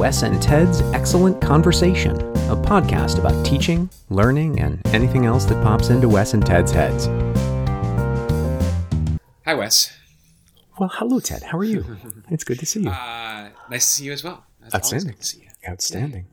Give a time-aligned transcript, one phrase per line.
[0.00, 2.16] Wes and Ted's Excellent Conversation,
[2.48, 7.04] a podcast about teaching, learning, and anything else that pops into Wes and Ted's heads.
[9.44, 9.94] Hi, Wes.
[10.78, 11.42] Well, hello, Ted.
[11.42, 11.84] How are you?
[12.30, 12.88] it's good to see you.
[12.88, 14.42] Uh, nice to see you as well.
[14.62, 15.08] Always Outstanding.
[15.10, 15.70] good to see you.
[15.70, 16.26] Outstanding.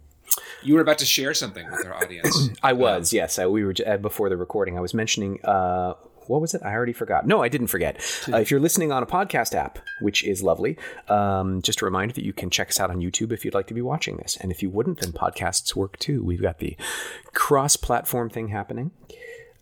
[0.64, 2.50] You were about to share something with our audience.
[2.64, 3.38] I was, yes.
[3.38, 4.78] I, we were uh, before the recording.
[4.78, 5.96] I was mentioning uh,
[6.28, 6.62] what was it?
[6.64, 7.26] I already forgot.
[7.26, 7.98] No, I didn't forget.
[8.32, 10.78] Uh, if you're listening on a podcast app, which is lovely,
[11.10, 13.68] um, just a reminder that you can check us out on YouTube if you'd like
[13.68, 14.38] to be watching this.
[14.38, 16.24] And if you wouldn't, then podcasts work too.
[16.24, 16.76] We've got the
[17.34, 18.92] cross-platform thing happening.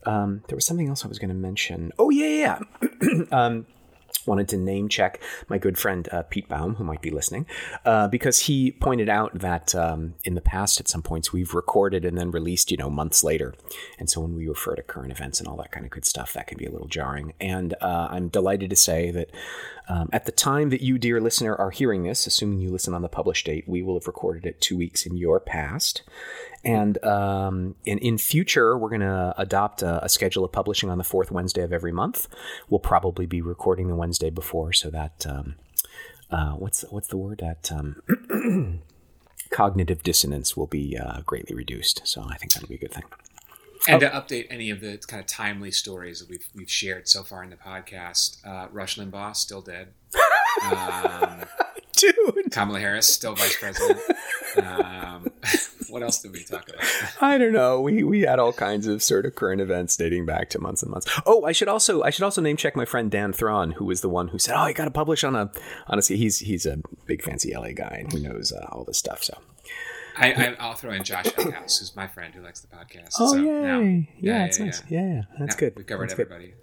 [0.06, 1.92] Um, there was something else I was going to mention.
[1.98, 3.24] Oh yeah, yeah.
[3.32, 3.66] um,
[4.26, 7.46] wanted to name check my good friend uh, Pete Baum, who might be listening,
[7.86, 12.06] uh, because he pointed out that um, in the past, at some points, we've recorded
[12.06, 13.54] and then released, you know, months later.
[14.00, 16.34] And so when we refer to current events and all that kind of good stuff,
[16.34, 17.34] that can be a little jarring.
[17.40, 19.32] And uh, I'm delighted to say that
[19.88, 23.02] um, at the time that you, dear listener, are hearing this, assuming you listen on
[23.02, 26.02] the published date, we will have recorded it two weeks in your past.
[26.64, 31.04] And um, in, future, we're going to adopt a, a schedule of publishing on the
[31.04, 32.28] fourth Wednesday of every month.
[32.70, 35.56] We'll probably be recording the Wednesday before, so that um,
[36.32, 38.82] uh, what's what's the word that um,
[39.52, 42.02] cognitive dissonance will be uh, greatly reduced.
[42.08, 43.04] So I think that'll be a good thing.
[43.88, 47.24] And to update any of the kind of timely stories that we've we've shared so
[47.24, 49.90] far in the podcast, uh, Rush Limbaugh still dead.
[50.72, 51.42] Um,
[51.96, 54.00] Dude, Kamala Harris still vice president.
[54.58, 55.28] Um,
[55.90, 56.84] what else did we talk about?
[57.22, 57.80] I don't know.
[57.80, 60.92] We we had all kinds of sort of current events dating back to months and
[60.92, 61.08] months.
[61.26, 64.02] Oh, I should also I should also name check my friend Dan Thron, who was
[64.02, 65.50] the one who said, "Oh, you got to publish on a."
[65.88, 69.24] Honestly, he's he's a big fancy LA guy and he knows uh, all this stuff.
[69.24, 69.38] So
[70.18, 73.10] I, I, I'll throw in Josh Eckhouse, who's my friend who likes the podcast.
[73.20, 73.44] Oh so yay!
[73.62, 74.84] now- yeah, yeah, it's yeah, nice.
[74.90, 75.00] yeah.
[75.16, 75.74] Yeah, that's Yeah, good.
[75.78, 76.28] We've covered That's good.
[76.32, 76.54] everybody.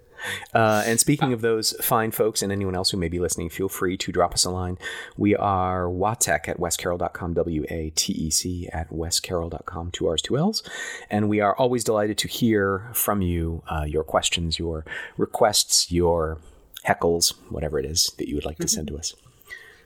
[0.53, 3.67] Uh, and speaking of those fine folks and anyone else who may be listening, feel
[3.67, 4.77] free to drop us a line.
[5.17, 10.37] We are watec at wescarroll.com, W A T E C at wescarroll.com, two R's, two
[10.37, 10.63] L's.
[11.09, 14.85] And we are always delighted to hear from you uh, your questions, your
[15.17, 16.39] requests, your
[16.87, 19.13] heckles, whatever it is that you would like to send to us.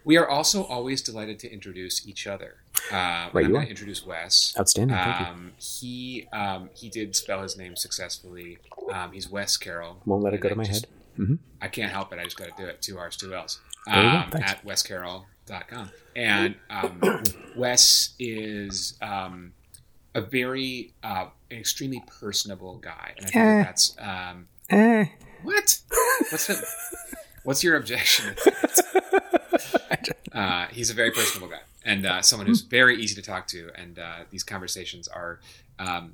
[0.05, 2.57] We are also always delighted to introduce each other.
[2.91, 3.63] Uh, Right, I'm you going are.
[3.65, 4.53] to introduce Wes.
[4.59, 4.95] Outstanding.
[4.97, 5.25] Thank you.
[5.25, 8.57] Um, he um, he did spell his name successfully.
[8.93, 10.01] Um, he's Wes Carroll.
[10.05, 10.93] Won't let it And go to I my just- head.
[11.27, 12.19] hmm I can't help it.
[12.19, 12.81] I just got to do it.
[12.81, 13.59] Two R's, two L's.
[13.87, 14.17] There you go.
[14.37, 15.89] Um, at wescarroll.com.
[16.15, 17.23] And um,
[17.55, 19.53] Wes is um,
[20.13, 23.13] a very, uh, an extremely personable guy.
[23.17, 23.95] And I think that that's.
[23.99, 25.05] Um, Eh.
[25.43, 25.79] what?
[26.29, 26.67] What's the,
[27.43, 28.35] What's your objection?
[30.33, 33.69] uh, he's a very personable guy and uh, someone who's very easy to talk to,
[33.75, 35.39] and uh, these conversations are,
[35.79, 36.13] um,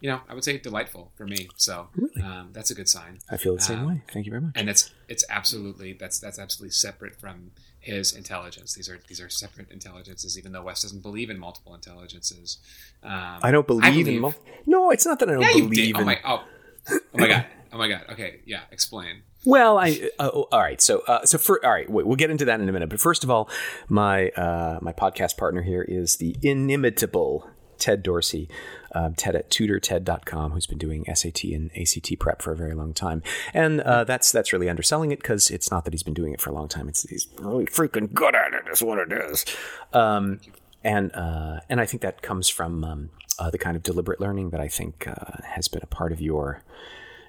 [0.00, 1.48] you know, I would say delightful for me.
[1.56, 2.22] So Really?
[2.22, 4.02] um, that's a good sign, I feel the same Um, way.
[4.12, 4.52] Thank you very much.
[4.54, 7.50] and it's it's absolutely that's that's absolutely separate from
[7.80, 8.74] his intelligence.
[8.74, 12.58] These are these are separate intelligences, even though Wes doesn't believe in multiple intelligences.
[13.02, 14.20] Um, I don't believe, in.
[14.20, 14.34] Mul-
[14.66, 15.96] no, it's not that I don't yeah, believe.
[15.96, 16.06] Oh in.
[16.06, 16.44] my oh,
[16.90, 17.46] oh my god.
[17.72, 18.02] Oh my god.
[18.10, 18.62] Okay, yeah.
[18.70, 19.22] Explain.
[19.44, 20.80] Well, I uh, oh, all right.
[20.80, 22.88] So uh, so for all right, wait, we'll get into that in a minute.
[22.88, 23.48] But first of all,
[23.88, 28.48] my uh, my podcast partner here is the inimitable Ted Dorsey,
[28.94, 32.92] um, Ted at tutorted.com, who's been doing SAT and ACT prep for a very long
[32.92, 33.22] time.
[33.54, 36.40] And uh, that's that's really underselling it because it's not that he's been doing it
[36.40, 36.88] for a long time.
[36.88, 38.64] It's he's really freaking good at it.
[38.70, 39.44] Is what it is.
[39.92, 40.40] Um,
[40.84, 44.50] and uh, and I think that comes from um, uh, the kind of deliberate learning
[44.50, 46.62] that I think uh, has been a part of your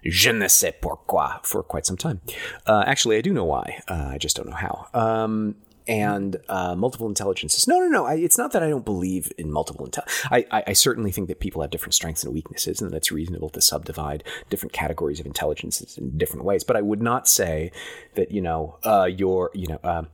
[0.03, 2.21] je ne sais pourquoi for quite some time.
[2.65, 3.81] Uh, actually, I do know why.
[3.87, 4.87] Uh, I just don't know how.
[4.93, 5.55] Um,
[5.89, 7.67] and uh, multiple intelligences.
[7.67, 8.05] No, no, no.
[8.05, 10.25] I, it's not that I don't believe in multiple intelligences.
[10.29, 13.11] I, I, I certainly think that people have different strengths and weaknesses, and that it's
[13.11, 16.63] reasonable to subdivide different categories of intelligences in different ways.
[16.63, 17.71] But I would not say
[18.13, 19.79] that you know uh, your you know.
[19.83, 20.07] Um,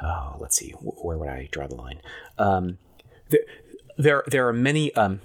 [0.00, 0.70] oh, let's see.
[0.70, 2.00] Where would I draw the line?
[2.38, 2.78] Um,
[3.28, 3.40] there,
[3.98, 4.94] there, there are many.
[4.94, 5.20] Um,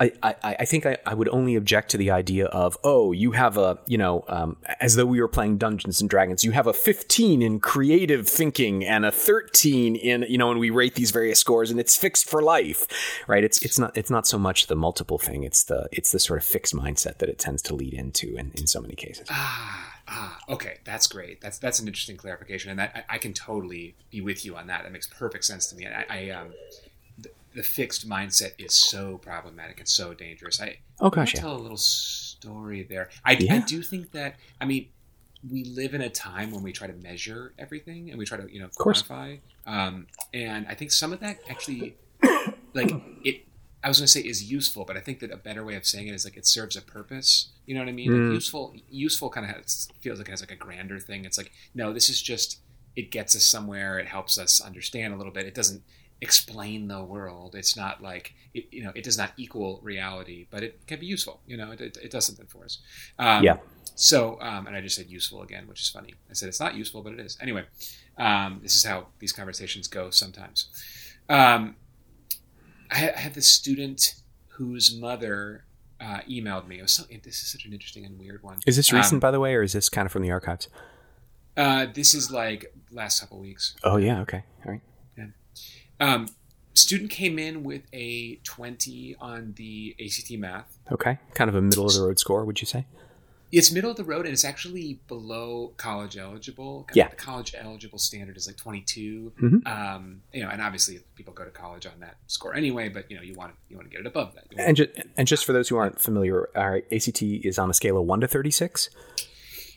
[0.00, 0.12] I,
[0.42, 3.78] I, think I, I would only object to the idea of, oh, you have a,
[3.86, 7.42] you know, um, as though we were playing Dungeons and Dragons, you have a 15
[7.42, 11.70] in creative thinking and a 13 in, you know, and we rate these various scores
[11.70, 12.86] and it's fixed for life,
[13.26, 13.44] right?
[13.44, 15.44] It's, it's not, it's not so much the multiple thing.
[15.44, 18.52] It's the, it's the sort of fixed mindset that it tends to lead into in,
[18.54, 19.26] in so many cases.
[19.30, 21.40] Ah, ah, okay, that's great.
[21.40, 24.66] That's that's an interesting clarification, and that I, I can totally be with you on
[24.68, 24.82] that.
[24.82, 25.86] That makes perfect sense to me.
[25.86, 26.52] I, I um,
[27.54, 30.60] the, fixed mindset is so problematic and so dangerous.
[30.60, 31.40] I Oh, gosh, yeah.
[31.40, 33.10] tell a little story there.
[33.24, 34.88] I, I do think that I mean
[35.50, 38.52] we live in a time when we try to measure everything and we try to
[38.52, 39.40] you know quantify.
[39.66, 41.96] Um, and I think some of that actually
[42.74, 42.92] like
[43.24, 43.46] it.
[43.82, 45.84] I was going to say is useful, but I think that a better way of
[45.84, 47.50] saying it is like it serves a purpose.
[47.66, 48.10] You know what I mean?
[48.10, 48.28] Mm.
[48.28, 51.26] Like useful, useful kind of has, feels like it has like a grander thing.
[51.26, 52.60] It's like no, this is just
[52.96, 53.98] it gets us somewhere.
[53.98, 55.44] It helps us understand a little bit.
[55.46, 55.82] It doesn't
[56.20, 57.54] explain the world.
[57.54, 61.06] It's not like it, you know it does not equal reality, but it can be
[61.06, 61.40] useful.
[61.46, 62.78] You know, it, it, it does something for us.
[63.18, 63.56] Um, Yeah.
[63.96, 66.14] So, um, and I just said useful again, which is funny.
[66.28, 67.38] I said it's not useful, but it is.
[67.40, 67.62] Anyway,
[68.18, 70.66] um, this is how these conversations go sometimes.
[71.28, 71.76] Um,
[72.90, 74.16] I, had- I had this student
[74.48, 75.64] whose mother
[76.00, 76.80] uh, emailed me.
[76.80, 78.58] It was so, this is such an interesting and weird one.
[78.66, 80.68] Is this Um, recent, by the way, or is this kind of from the archives?
[81.56, 83.76] Uh, this is like last couple weeks.
[83.84, 84.80] Oh yeah, okay, all right.
[86.00, 86.28] Um,
[86.74, 90.78] student came in with a 20 on the ACT math.
[90.90, 92.86] Okay, kind of a middle of the road score, would you say?
[93.52, 96.88] It's middle of the road and it's actually below college eligible.
[96.92, 97.06] Yeah.
[97.10, 99.32] The college eligible standard is like 22.
[99.40, 99.64] Mhm.
[99.68, 103.16] Um, you know, and obviously people go to college on that score anyway, but you
[103.16, 104.46] know, you want to, you want to get it above that.
[104.58, 107.96] And just, and just for those who aren't familiar, our ACT is on a scale
[107.96, 108.90] of one to thirty-six.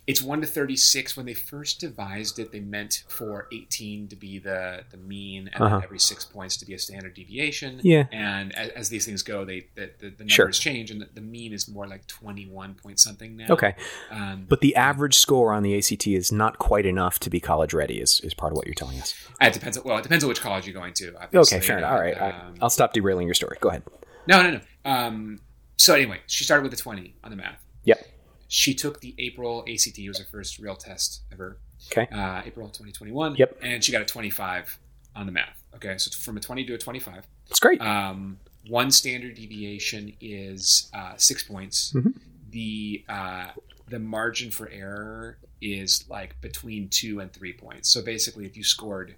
[0.07, 1.17] It's 1 to 36.
[1.17, 5.61] When they first devised it, they meant for 18 to be the, the mean and
[5.61, 5.81] Uh-huh.
[5.83, 7.81] every six points to be a standard deviation.
[7.83, 8.05] Yeah.
[8.13, 10.49] And as, as these things go, they the, the, the numbers Sure.
[10.51, 13.47] change and the, the mean is more like 21 point something now.
[13.49, 13.75] Okay,
[14.09, 17.73] Um, but the average score on the ACT is not quite enough to be college
[17.73, 17.99] ready.
[17.99, 19.13] Is is part of what you're telling us?
[19.41, 19.77] it depends.
[19.83, 21.15] Well, it depends on which college you're going to.
[21.21, 21.57] Obviously.
[21.57, 21.91] Okay, fair enough.
[21.91, 22.35] All right, all right.
[22.45, 23.57] Um, I'll stop derailing your story.
[23.59, 23.83] Go ahead.
[24.25, 24.59] No, no, no.
[24.89, 25.39] Um,
[25.75, 27.61] so anyway, she started with a 20 on the math.
[27.83, 28.05] Yep.
[28.47, 29.97] She took the April ACT.
[29.99, 31.57] It was her first real test ever.
[31.91, 32.07] Okay.
[32.11, 33.35] Uh, April 2021.
[33.35, 33.57] Yep.
[33.61, 34.79] And she got a 25
[35.15, 35.61] on the math.
[35.75, 37.25] Okay, so from a 20 to a 25.
[37.47, 37.81] That's great.
[37.81, 41.93] Um, one standard deviation is uh, six points.
[41.93, 42.13] Mhm.
[42.49, 43.47] The uh,
[43.89, 47.89] the margin for error is like between two and three points.
[47.89, 49.15] So basically, if you scored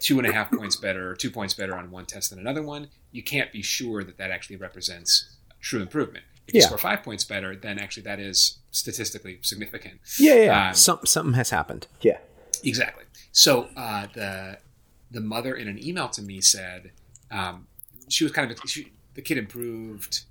[0.00, 2.62] two and a half points better or two points better on one test than another
[2.62, 6.24] one, you can't be sure that that actually represents true improvement.
[6.48, 6.66] If you Yeah.
[6.66, 10.00] score five points better, then actually that is statistically significant.
[10.18, 10.44] yeah, yeah.
[10.44, 10.68] yeah.
[10.70, 11.86] um, Some, something has happened.
[12.00, 12.18] Yeah.
[12.64, 13.04] Exactly.
[13.32, 14.58] So uh, the
[15.10, 16.90] the mother in an email to me said
[17.30, 17.66] um,
[18.08, 20.22] she was kind of she, the kid improved.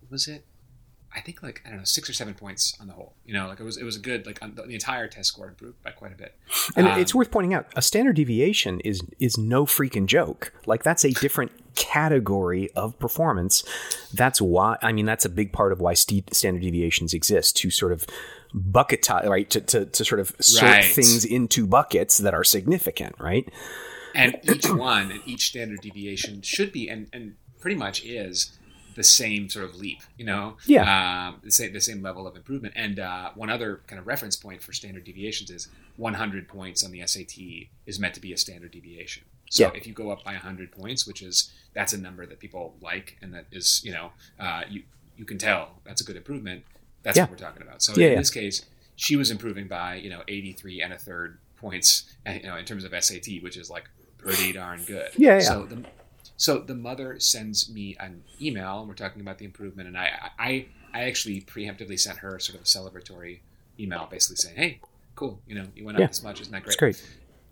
[0.00, 0.44] What was it?
[1.16, 3.14] I think like I don't know six or seven points on the whole.
[3.24, 5.28] You know, like it was it was a good like on the, the entire test
[5.28, 6.36] score improved by quite a bit.
[6.76, 10.52] And Um, it's worth pointing out a standard deviation is is no freaking joke.
[10.66, 13.64] Like that's a different category of performance.
[14.12, 17.70] That's why I mean that's a big part of why st- standard deviations exist to
[17.70, 18.06] sort of
[18.54, 20.84] bucketize right to, to, to sort of sort Right.
[20.84, 23.48] things into buckets that are significant, right?
[24.16, 28.56] and each one and each standard deviation should be and, and pretty much is
[28.94, 31.28] the same sort of leap you know Yeah.
[31.28, 34.36] um, the same the same level of improvement and uh, one other kind of reference
[34.36, 37.38] point for standard deviations is 100 points on the SAT
[37.86, 39.70] is meant to be a standard deviation so Yeah.
[39.74, 43.16] if you go up by 100 points which is that's a number that people like
[43.22, 44.82] and that is you know uh, you
[45.16, 46.64] you can tell that's a good improvement
[47.02, 47.24] that's Yeah.
[47.24, 48.64] what we're talking about so Yeah, in this case
[48.96, 52.84] she was improving by you know 83 and a third points you know in terms
[52.84, 53.84] of SAT which is like
[54.18, 55.40] pretty darn good Yeah, yeah.
[55.40, 55.84] so the
[56.36, 60.30] so the mother sends me an email and we're talking about the improvement and I
[60.38, 63.40] I I actually preemptively sent her sort of a celebratory
[63.78, 64.80] email basically saying hey
[65.16, 66.06] cool you know you went up Yeah.
[66.08, 66.96] this much isn't that It's great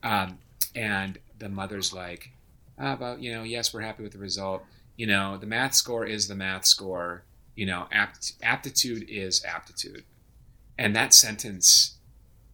[0.02, 0.10] great.
[0.12, 0.38] um,
[0.74, 2.30] and the mother's like,
[2.78, 4.62] ah, about you know, yes, we're happy with the result.
[4.96, 7.24] You know, the math score is the math score.
[7.56, 10.04] You know, apt- aptitude is aptitude.
[10.78, 11.96] And that sentence,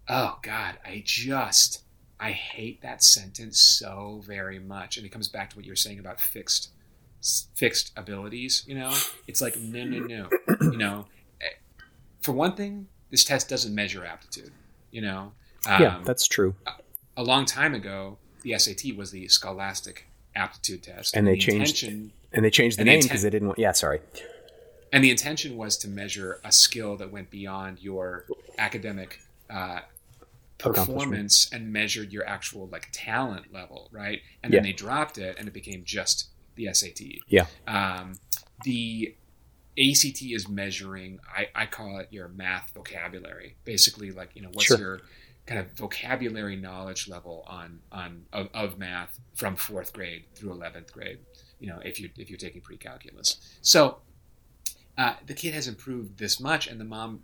[0.08, 1.84] oh God, I just
[2.20, 4.96] I hate that sentence so very much.
[4.96, 6.70] And it comes back to what you were saying about fixed
[7.54, 8.64] fixed abilities.
[8.66, 8.94] You know,
[9.26, 10.28] it's like no, no, no.
[10.60, 11.06] You know,
[11.40, 11.46] eh,
[12.22, 14.52] for one thing, this test doesn't measure aptitude.
[14.90, 15.32] You know,
[15.66, 16.54] yeah, Um, that's true.
[17.16, 21.84] a long time ago, the SAT was the Scholastic Aptitude Test, And they the changed-
[22.32, 23.58] And they changed the name because they didn't want.
[23.58, 24.00] Yeah, sorry.
[24.92, 28.24] and the intention was to measure a skill that went beyond your
[28.58, 29.80] academic uh.
[30.58, 34.20] Performance and measured your actual like talent level, right?
[34.42, 34.70] And then Yeah.
[34.70, 37.20] they dropped it, and it became just the SAT.
[37.28, 37.46] Yeah.
[37.66, 38.18] Um,
[38.64, 39.14] the
[39.78, 41.20] ACT is measuring.
[41.36, 43.56] I, I call it your math vocabulary.
[43.64, 44.78] Basically, like you know, what's Sure.
[44.78, 45.00] your
[45.46, 50.92] kind of vocabulary knowledge level on on of, of math from fourth grade through eleventh
[50.92, 51.18] grade.
[51.60, 53.36] You know, if you if you're taking pre-calculus.
[53.62, 53.98] So
[54.96, 57.22] uh, the kid has improved this much, and the mom,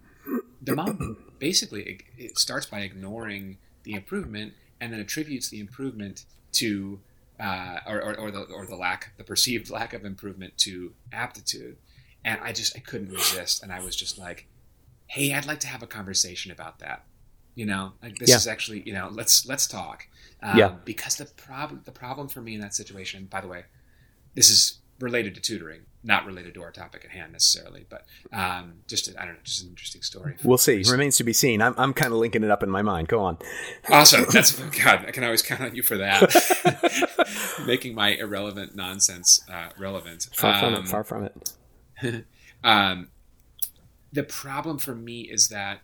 [0.65, 6.25] the mom basically it, it starts by ignoring the improvement and then attributes the improvement
[6.53, 7.01] to
[7.41, 11.77] uh, or, or, or the or the lack the perceived lack of improvement to aptitude
[12.25, 14.47] and i just i couldn't resist and i was just like
[15.07, 17.05] hey i'd like to have a conversation about that
[17.55, 18.37] you know like this Yeah.
[18.37, 20.05] is actually you know let's let's talk
[20.43, 20.73] um, Yeah.
[20.85, 23.65] because the problem the problem for me in that situation by the way
[24.35, 28.75] this is related to tutoring, not related to our topic at hand necessarily, but um,
[28.87, 30.37] just I don't know, just an interesting story.
[30.45, 30.83] We'll see.
[30.91, 31.63] Remains to be seen.
[31.63, 33.09] I'm I'm kind of linking it up in my mind.
[33.09, 33.39] Go on.
[33.91, 34.27] Awesome.
[34.33, 35.05] That's God.
[35.07, 37.63] I can always count on you for that.
[37.67, 40.29] Making my irrelevant nonsense uh, relevant.
[40.35, 40.89] Far from um, it.
[40.89, 42.25] Far from it.
[42.65, 43.09] um,
[44.13, 45.81] the problem for me is that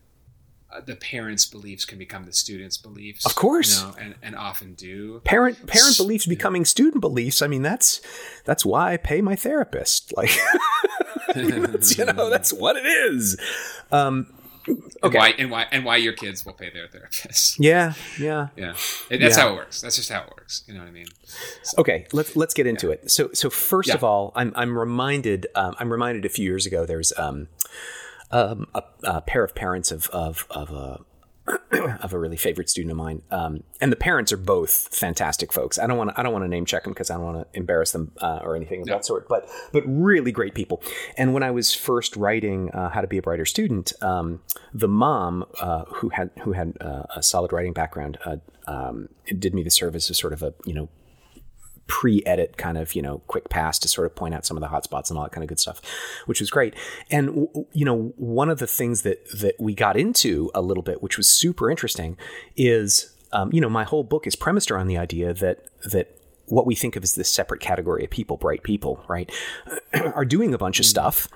[0.84, 3.26] the parents' beliefs can become the students' beliefs.
[3.26, 5.20] Of course, you know, and, and often do.
[5.24, 7.42] Parent parent beliefs becoming student beliefs.
[7.42, 8.00] I mean, that's
[8.44, 10.12] that's why I pay my therapist.
[10.20, 10.36] Like,
[11.36, 13.40] you know, that's what it is.
[13.90, 14.26] Um,
[14.68, 14.76] okay.
[15.04, 17.56] And why, and why and why your kids will pay their therapists?
[17.58, 18.74] Yeah, yeah, yeah.
[19.08, 19.42] That's yeah.
[19.42, 19.80] how it works.
[19.80, 20.64] That's just how it works.
[20.66, 21.06] You know what I mean?
[21.62, 22.94] So, okay, let's let's get into yeah.
[22.94, 23.10] it.
[23.10, 26.84] So so first of all, I'm I'm reminded um, I'm reminded a few years ago.
[26.84, 27.48] There's um,
[28.30, 31.00] um, a, a, pair of parents of of, of a
[32.02, 35.78] of a really favorite student of mine, um, and the parents are both fantastic folks.
[35.78, 37.52] I don't want to I don't want to name check them because I don't want
[37.52, 38.94] to embarrass them uh, or anything of no.
[38.94, 39.28] that sort.
[39.28, 40.82] But but really great people.
[41.16, 44.88] And when I was first writing uh, How to Be a Brighter Student, um, the
[44.88, 49.62] mom uh, who had who had uh, a solid writing background uh, um, did me
[49.62, 50.88] the service of sort of a you know
[51.90, 54.68] pre-edit kind of you know quick pass to sort of point out some of the
[54.68, 55.82] hotspots and all that kind of good stuff,
[56.26, 56.72] which was great.
[57.10, 61.02] And you know one of the things that that we got into a little bit,
[61.02, 62.16] which was super interesting,
[62.56, 66.16] is um, you know my whole book is premised around the idea that that
[66.46, 69.30] what we think of as this separate category of people, bright people, right,
[70.14, 70.90] are doing a bunch of mm.
[70.90, 71.28] stuff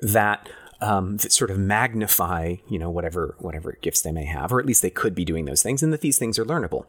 [0.00, 0.48] that
[0.80, 4.66] um, that sort of magnify, you know, whatever whatever gifts they may have, or at
[4.66, 6.84] least they could be doing those things, and that these things are learnable,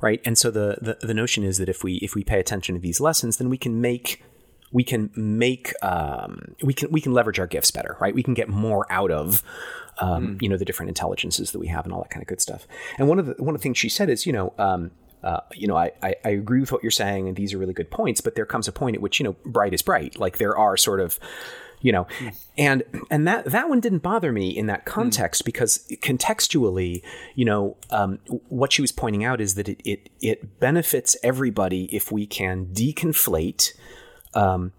[0.00, 0.20] right?
[0.24, 2.80] And so the the, the notion is that if we if we pay attention to
[2.80, 4.22] these lessons, then we can make
[4.72, 8.14] we can make um, we can we can leverage our gifts better, right?
[8.14, 9.42] We can get more out of
[10.00, 10.42] um, mm.
[10.42, 12.66] you know the different intelligences that we have and all that kind of good stuff.
[12.98, 14.52] And one of the one of the things she said is, you know.
[14.58, 14.90] Um,
[15.20, 17.72] uh, you know, I, I, I, agree with what you're saying, and these are really
[17.72, 18.20] good points.
[18.20, 20.16] But there comes a point at which you know, bright is bright.
[20.16, 21.18] Like there are sort of
[21.80, 22.34] you know mm.
[22.56, 25.46] and and that that one didn't bother me in that context mm.
[25.46, 27.02] because contextually
[27.34, 28.18] you know um,
[28.48, 32.66] what she was pointing out is that it it, it benefits everybody if we can
[32.66, 33.72] deconflate
[34.34, 34.72] um,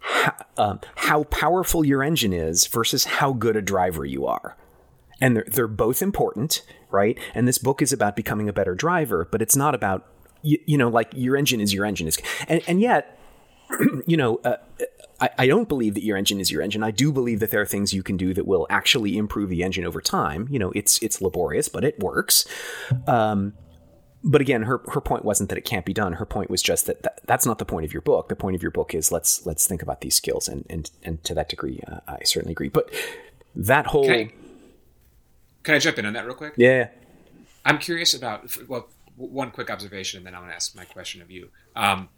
[0.00, 4.56] how, um, how powerful your engine is versus how good a driver you are
[5.20, 9.28] and they're, they're both important right and this book is about becoming a better driver
[9.30, 10.06] but it's not about
[10.42, 12.18] you, you know like your engine is your engine is
[12.48, 13.18] and, and yet
[14.06, 14.56] you know uh,
[15.22, 16.82] I, I don't believe that your engine is your engine.
[16.82, 19.62] I do believe that there are things you can do that will actually improve the
[19.62, 20.48] engine over time.
[20.50, 22.44] You know, it's it's laborious, but it works.
[23.06, 23.52] Um,
[24.24, 26.14] but again, her her point wasn't that it can't be done.
[26.14, 28.28] Her point was just that, that, that's not the point of your book.
[28.28, 31.22] The point of your book is let's let's think about these skills, and and and
[31.22, 32.68] to that degree, uh, I certainly agree.
[32.68, 32.92] But
[33.54, 34.32] that whole can I,
[35.62, 36.54] can I jump in on that real quick?
[36.56, 36.88] Yeah,
[37.64, 41.22] I'm curious about well, one quick observation, and then I'm going to ask my question
[41.22, 41.48] of you.
[41.76, 42.08] Um,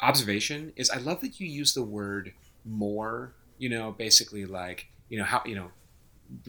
[0.00, 2.32] observation is I love that you use the word
[2.64, 5.70] more, you know, basically like, you know, how, you know,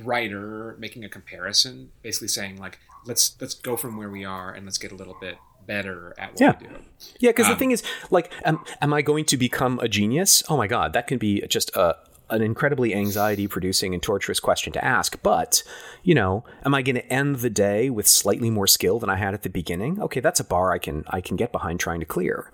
[0.04, 4.66] writer making a comparison, basically saying like, let's, let's go from where we are and
[4.66, 6.56] let's get a little bit better at what yeah.
[6.60, 6.74] we do.
[7.20, 7.32] Yeah.
[7.32, 10.44] Cause um, the thing is like, am, am I going to become a genius?
[10.50, 11.96] Oh my God, that can be just a,
[12.30, 15.22] an incredibly anxiety producing and torturous question to ask.
[15.24, 15.64] But,
[16.04, 19.16] you know, am I going to end the day with slightly more skill than I
[19.16, 20.00] had at the beginning?
[20.02, 22.52] Okay, that's a bar I can I can get behind trying to clear.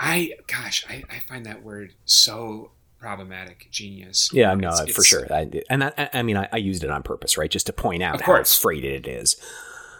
[0.00, 3.68] I gosh, I, I find that word so problematic.
[3.70, 4.30] Genius.
[4.32, 5.32] Yeah, no, it's, for it's, sure.
[5.32, 8.02] I, and I, I mean, I, I, used it on purpose, right, just to point
[8.02, 9.36] out how freighted it is.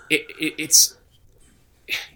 [0.08, 0.96] It, it, it's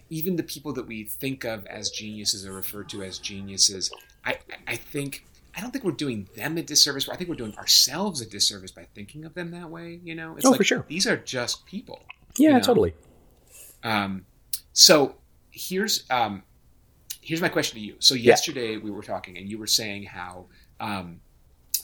[0.08, 3.90] even the people that we think of as geniuses are referred to as geniuses.
[4.24, 5.26] I, I think
[5.56, 7.08] I don't think we're doing them a disservice.
[7.08, 10.00] I think we're doing ourselves a disservice by thinking of them that way.
[10.02, 10.84] You know, it's oh, like, for sure.
[10.88, 12.02] These are just people.
[12.36, 12.60] Yeah, you know?
[12.60, 12.94] totally.
[13.82, 14.24] Um,
[14.72, 15.16] so
[15.50, 16.42] here's um,
[17.24, 17.96] here's my question to you.
[17.98, 18.78] So yesterday yeah.
[18.78, 20.46] we were talking, and you were saying how
[20.80, 21.20] um,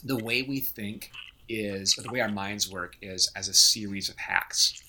[0.03, 1.11] the way we think
[1.49, 4.81] is, the way our minds work is as a series of hacks,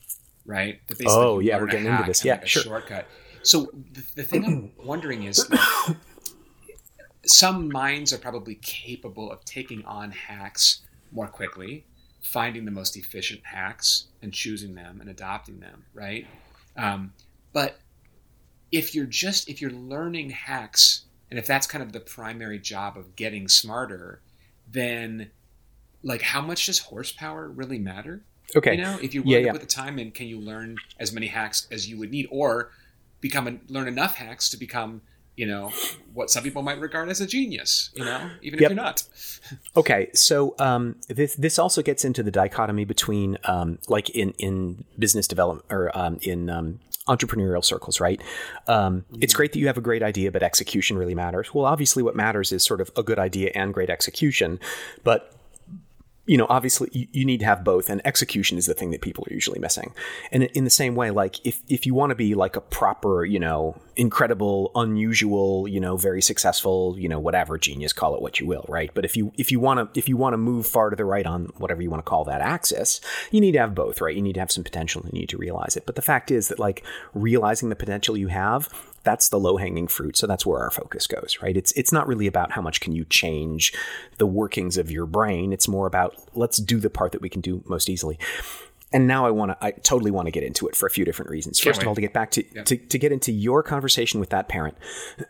[0.44, 0.80] right?
[1.06, 2.24] oh yeah, we're getting into this.
[2.24, 2.62] Yeah, like sure.
[2.62, 3.06] Shortcut.
[3.42, 5.48] So the, the thing I'm wondering is.
[5.50, 5.96] Like,
[7.24, 10.82] some minds are probably capable of taking on hacks
[11.12, 11.84] more quickly,
[12.20, 16.26] finding the most efficient hacks and choosing them and adopting them, right?
[16.76, 17.12] Um,
[17.52, 17.78] but
[18.72, 22.96] if you're just if you're learning hacks and if that's kind of the primary job
[22.96, 24.20] of getting smarter
[24.68, 25.30] then
[26.02, 28.22] like how much does horsepower really matter
[28.56, 29.52] okay you know if you willing yeah, yeah.
[29.52, 32.70] put the time in can you learn as many hacks as you would need or
[33.20, 35.02] become a, learn enough hacks to become
[35.36, 35.72] you know
[36.12, 38.70] what some people might regard as a genius you know even yep.
[38.70, 39.02] if you're not
[39.76, 44.84] okay so um, this this also gets into the dichotomy between um, like in in
[44.98, 48.20] business development or um, in um, entrepreneurial circles, right?
[48.68, 49.22] Um, mm-hmm.
[49.22, 51.52] It's great that you have a great idea, but execution really matters.
[51.52, 54.60] Well, obviously, what matters is sort of a good idea and great execution.
[55.04, 55.32] But
[56.24, 59.00] you know, obviously you, you, need to have both, and execution is the thing that
[59.00, 59.92] people are usually missing.
[60.30, 63.24] And in the same way, like if if you want to be like a proper,
[63.24, 68.38] you know, incredible, unusual, you know, very successful, you know, whatever genius, call it what
[68.38, 68.90] you will, right?
[68.94, 71.04] But if you if you want to if you want to move far to the
[71.04, 73.00] right on whatever you want to call that axis,
[73.32, 74.14] you need to have both, right?
[74.14, 75.86] You need to have some potential and you need to realize it.
[75.86, 78.68] But the fact is that like realizing the potential you have
[79.04, 80.16] that's the low hanging fruit.
[80.16, 81.56] So that's where our focus goes, right?
[81.56, 83.72] It's it's not really about how much can you change
[84.18, 85.52] the workings of your brain.
[85.52, 88.18] It's more about let's do the part that we can do most easily.
[88.92, 91.04] And now I want to, I totally want to get into it for a few
[91.04, 91.58] different reasons.
[91.58, 91.84] Can't First wait.
[91.84, 92.62] of all, to get back to, yeah.
[92.64, 94.76] to, to get into your conversation with that parent.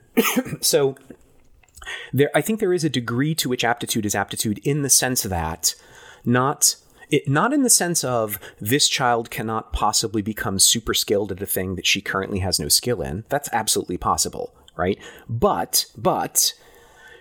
[0.60, 0.96] so
[2.12, 5.22] there, I think there is a degree to which aptitude is aptitude in the sense
[5.22, 5.76] that
[6.24, 6.74] not
[7.12, 11.46] it, not in the sense of this child cannot possibly become super skilled at a
[11.46, 13.24] thing that she currently has no skill in.
[13.28, 14.98] That's absolutely possible, right?
[15.28, 16.54] But, but,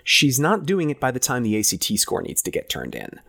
[0.03, 3.19] she's not doing it by the time the ACT score needs to get turned in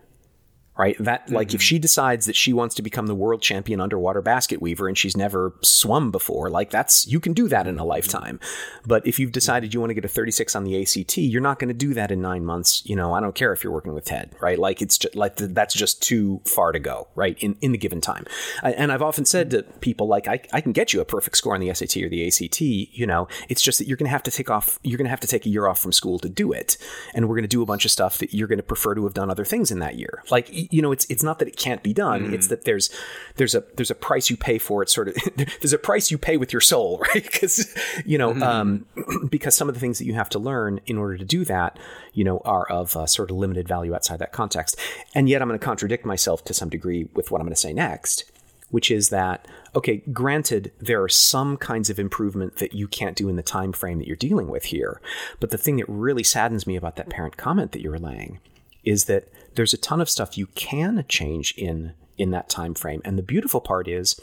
[0.76, 0.96] right?
[0.98, 1.56] That like mm-hmm.
[1.56, 4.96] if she decides that she wants to become the world champion underwater basket weaver and
[4.96, 8.40] she's never swum before, like that's you can do that in a lifetime.
[8.86, 11.58] But if you've decided you want to get a 36 on the ACT, you're not
[11.58, 13.94] going to do that in 9 months, you know, I don't care if you're working
[13.94, 14.58] with Ted, right?
[14.58, 17.36] Like it's just like that's just too far to go, right?
[17.40, 18.24] In in the given time.
[18.62, 21.54] And I've often said to people like I I can get you a perfect score
[21.54, 24.22] on the SAT or the ACT, you know, it's just that you're going to have
[24.24, 26.28] to take off you're going to have to take a year off from school to
[26.28, 26.78] do it.
[27.14, 29.04] And we're going to do a bunch of stuff that you're going to prefer to
[29.04, 30.22] have done other things in that year.
[30.30, 32.28] Like you know, it's it's not that it can't be done.
[32.28, 32.32] Mm.
[32.32, 32.90] It's that there's
[33.36, 34.88] there's a there's a price you pay for it.
[34.88, 37.22] Sort of there's a price you pay with your soul, right?
[37.22, 38.42] Because you know mm-hmm.
[38.42, 38.86] um,
[39.30, 41.78] because some of the things that you have to learn in order to do that,
[42.12, 44.78] you know, are of uh, sort of limited value outside that context.
[45.14, 47.60] And yet, I'm going to contradict myself to some degree with what I'm going to
[47.60, 48.24] say next
[48.72, 53.28] which is that okay granted there are some kinds of improvement that you can't do
[53.28, 55.00] in the time frame that you're dealing with here
[55.38, 58.40] but the thing that really saddens me about that parent comment that you're relaying
[58.84, 63.00] is that there's a ton of stuff you can change in in that time frame.
[63.04, 64.20] And the beautiful part is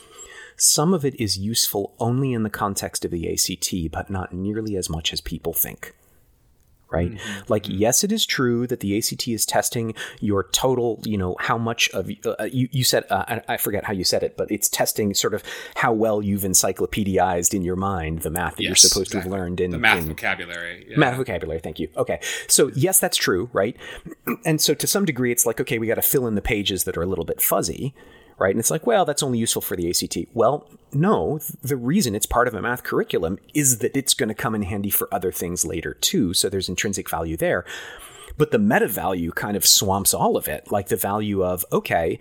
[0.56, 4.76] some of it is useful only in the context of the ACT, but not nearly
[4.76, 5.96] as much as people think
[6.92, 7.12] right?
[7.12, 7.42] Mm-hmm.
[7.48, 7.78] Like, mm-hmm.
[7.78, 11.90] yes, it is true that the ACT is testing your total, you know, how much
[11.90, 14.70] of uh, uh, you, you said, uh, I forget how you said it, but it's
[14.70, 15.44] testing sort of
[15.76, 19.30] how well you've encyclopedized in your mind the math that yes, you're supposed exactly.
[19.30, 20.88] to have learned in the math in, vocabulary.
[20.90, 20.98] Yeah.
[20.98, 21.60] Math vocabulary.
[21.60, 21.90] Thank you.
[21.96, 22.20] Okay.
[22.48, 23.76] So, yes, that's true, right?
[24.46, 26.86] And so, to some degree, it's like, okay, we got to fill in the pages
[26.86, 27.94] that are a little bit fuzzy,
[28.40, 28.52] right?
[28.52, 30.30] And it's like, well, that's only useful for the ACT.
[30.34, 34.36] Well, no, the reason it's part of a math curriculum is that it's going to
[34.36, 36.34] come in handy for other things later too.
[36.34, 37.66] So there's intrinsic value there.
[38.38, 42.20] But the meta value kind of swamps all of it, like the value of, okay,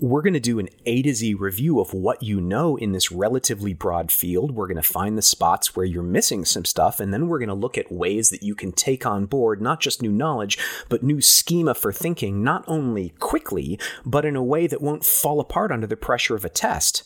[0.00, 3.12] we're going to do an A to Z review of what you know in this
[3.12, 4.52] relatively broad field.
[4.52, 7.48] We're going to find the spots where you're missing some stuff, and then we're going
[7.48, 11.02] to look at ways that you can take on board not just new knowledge, but
[11.02, 15.70] new schema for thinking, not only quickly, but in a way that won't fall apart
[15.70, 17.02] under the pressure of a test.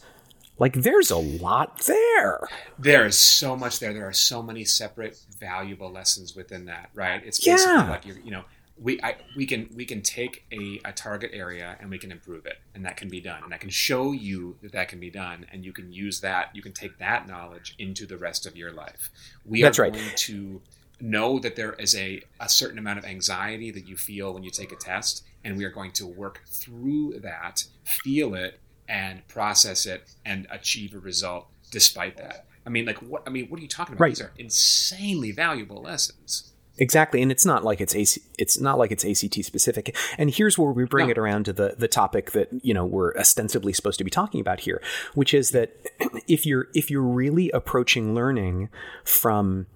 [0.60, 2.46] Like there's a lot there.
[2.78, 3.94] There is so much there.
[3.94, 7.22] There are so many separate valuable lessons within that, right?
[7.24, 7.90] It's basically yeah.
[7.90, 8.44] like you're, you know,
[8.78, 12.44] we I, we can we can take a, a target area and we can improve
[12.44, 13.42] it, and that can be done.
[13.42, 16.50] And I can show you that that can be done, and you can use that.
[16.54, 19.10] You can take that knowledge into the rest of your life.
[19.46, 19.92] We That's are right.
[19.94, 20.60] going to
[21.00, 24.50] know that there is a, a certain amount of anxiety that you feel when you
[24.50, 29.86] take a test, and we are going to work through that, feel it, and process
[29.86, 32.46] it and achieve a result despite that.
[32.66, 33.22] I mean, like what?
[33.26, 34.02] I mean, what are you talking about?
[34.02, 34.10] Right.
[34.10, 36.52] These are insanely valuable lessons.
[36.76, 39.94] Exactly, and it's not like it's AC, it's not like it's ACT specific.
[40.18, 41.12] And here's where we bring no.
[41.12, 44.40] it around to the the topic that you know we're ostensibly supposed to be talking
[44.40, 44.82] about here,
[45.14, 45.74] which is that
[46.28, 48.68] if you're if you're really approaching learning
[49.04, 49.66] from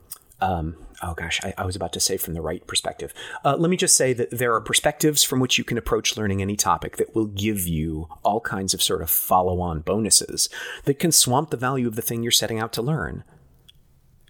[0.41, 3.13] um, oh gosh, I, I, was about to say from the right perspective.
[3.45, 6.41] Uh, let me just say that there are perspectives from which you can approach learning
[6.41, 10.49] any topic that will give you all kinds of sort of follow on bonuses
[10.85, 13.25] that can swamp the value of the thing you're setting out to learn.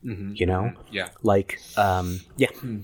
[0.04, 0.32] Mm-hmm.
[0.34, 0.72] You know?
[0.90, 1.08] Yeah.
[1.22, 2.50] Like, um, yeah.
[2.50, 2.80] Hmm.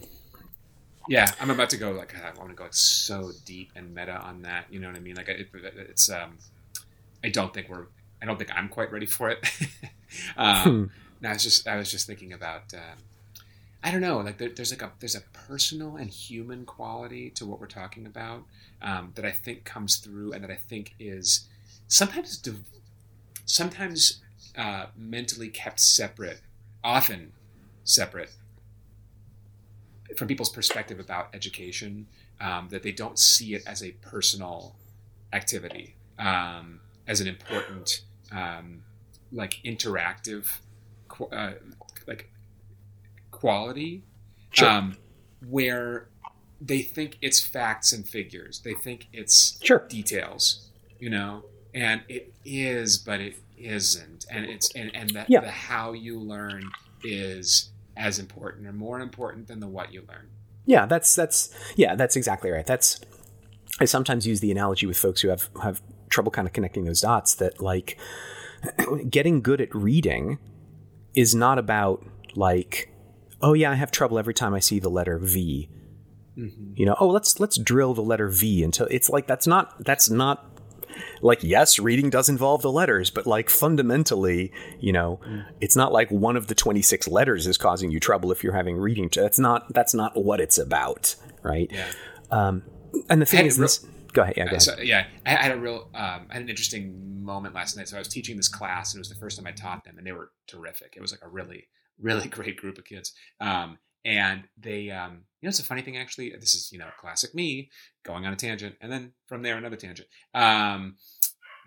[1.09, 4.17] Yeah, I'm about to go like I want to go like, so deep and meta
[4.17, 4.67] on that.
[4.71, 5.17] You know what I mean?
[5.17, 6.39] Like it, it's um,
[7.25, 7.87] I don't think we're
[8.23, 9.45] I don't think I'm quite ready for it.
[10.37, 10.85] um, hmm.
[11.21, 12.99] Now I was just I was just thinking about um,
[13.83, 14.19] I don't know.
[14.19, 18.07] Like there, there's like a there's a personal and human quality to what we're talking
[18.07, 18.45] about
[18.83, 21.49] um, that I think comes through, and that I think is
[21.89, 22.69] sometimes div-
[23.47, 24.21] sometimes
[24.57, 26.41] uh, mentally kept separate,
[26.85, 27.33] often
[27.85, 28.33] separate
[30.17, 32.07] from people's perspective about education.
[32.43, 34.75] Um, that they don't see it as a personal
[35.35, 38.01] activity, um, as an important
[38.33, 38.83] um,
[39.31, 40.47] like interactive,
[41.31, 41.53] uh,
[42.07, 42.31] like
[43.41, 44.03] quality,
[44.53, 44.69] Sure.
[44.69, 44.97] um,
[45.49, 46.09] where
[46.61, 48.61] they think it's facts and figures.
[48.61, 49.87] They think it's Sure.
[49.89, 54.27] details, you know, and it is, but it isn't.
[54.31, 55.41] And it's and and that Yeah.
[55.41, 56.65] the how you learn
[57.03, 60.29] is as important or more important than the what you learn.
[60.67, 62.67] Yeah, that's that's yeah, that's exactly right.
[62.67, 63.01] That's
[63.81, 67.01] I sometimes use the analogy with folks who have have trouble kind of connecting those
[67.01, 67.97] dots that like
[69.09, 70.39] getting good at reading
[71.15, 72.05] is not about
[72.37, 72.93] like
[73.43, 75.69] oh yeah, I have trouble every time I see the letter V.
[76.75, 80.09] You know, oh let's let's drill the letter V until it's like that's not that's
[80.09, 80.59] not
[81.21, 85.21] like yes, reading does involve the letters, but like fundamentally, you know,
[85.61, 88.79] it's not like one of the 26 letters is causing you trouble if you're having
[88.79, 89.11] reading.
[89.15, 91.71] That's not that's not what it's about, right?
[91.71, 91.91] Yeah.
[92.31, 92.63] Um,
[93.09, 94.35] and the thing is, real- this, go ahead.
[94.37, 94.63] Yeah, go ahead.
[94.63, 97.89] So, yeah, I had a real, um, I had an interesting moment last night.
[97.89, 99.99] So I was teaching this class, and it was the first time I taught them,
[99.99, 100.95] and they were terrific.
[100.97, 101.69] It was like a really,
[102.01, 103.13] really great group of kids.
[103.41, 106.31] Um, and they, um, you know, it's a funny thing actually.
[106.31, 107.71] This is, you know, classic me
[108.05, 110.09] going on a tangent, and then from there another tangent.
[110.35, 110.97] Um,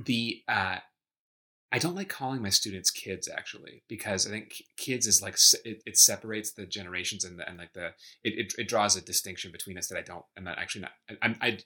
[0.04, 0.78] the uh,
[1.74, 5.82] I don't like calling my students kids actually because I think kids is like it,
[5.88, 7.88] it separates the generations and the, and like the
[8.24, 10.92] it, it, it draws a distinction between us that I don't I'm not actually not
[11.24, 11.58] I'm I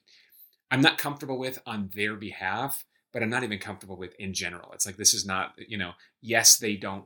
[0.72, 4.72] I'm not comfortable with on their behalf, but I'm not even comfortable with in general.
[4.72, 7.06] It's like this is not you know yes they don't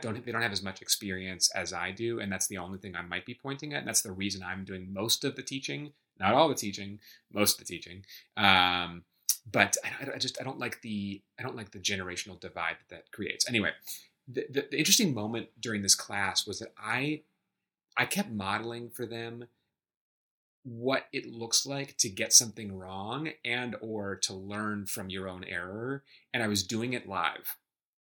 [0.00, 2.96] don't they don't have as much experience as I do, and that's the only thing
[2.96, 3.80] I might be pointing at.
[3.80, 7.00] And that's the reason I'm doing most of the teaching, not all the teaching,
[7.32, 8.04] most of the teaching.
[8.36, 9.04] Um,
[9.50, 12.94] but I, I just I don't like the I don't like the generational divide that
[12.94, 13.48] that creates.
[13.48, 13.70] Anyway,
[14.28, 17.22] the, the, the interesting moment during this class was that I
[17.96, 19.46] I kept modeling for them
[20.62, 25.42] what it looks like to get something wrong and or to learn from your own
[25.44, 26.02] error
[26.34, 27.56] and i was doing it live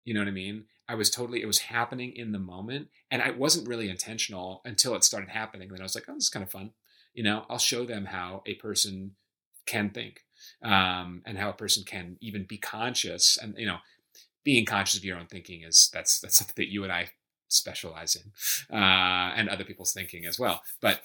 [0.05, 3.23] you know what i mean i was totally it was happening in the moment and
[3.23, 6.31] i wasn't really intentional until it started happening then i was like oh this is
[6.31, 6.70] kind of fun
[7.14, 7.47] you know?
[7.49, 9.12] I'll show them how a person
[9.66, 10.20] can think
[10.62, 13.79] um, and how a person can even be conscious and you know
[14.42, 17.09] being conscious of your own thinking is that's that's something that you and i
[17.49, 21.01] specialize in uh, and other people's thinking as well but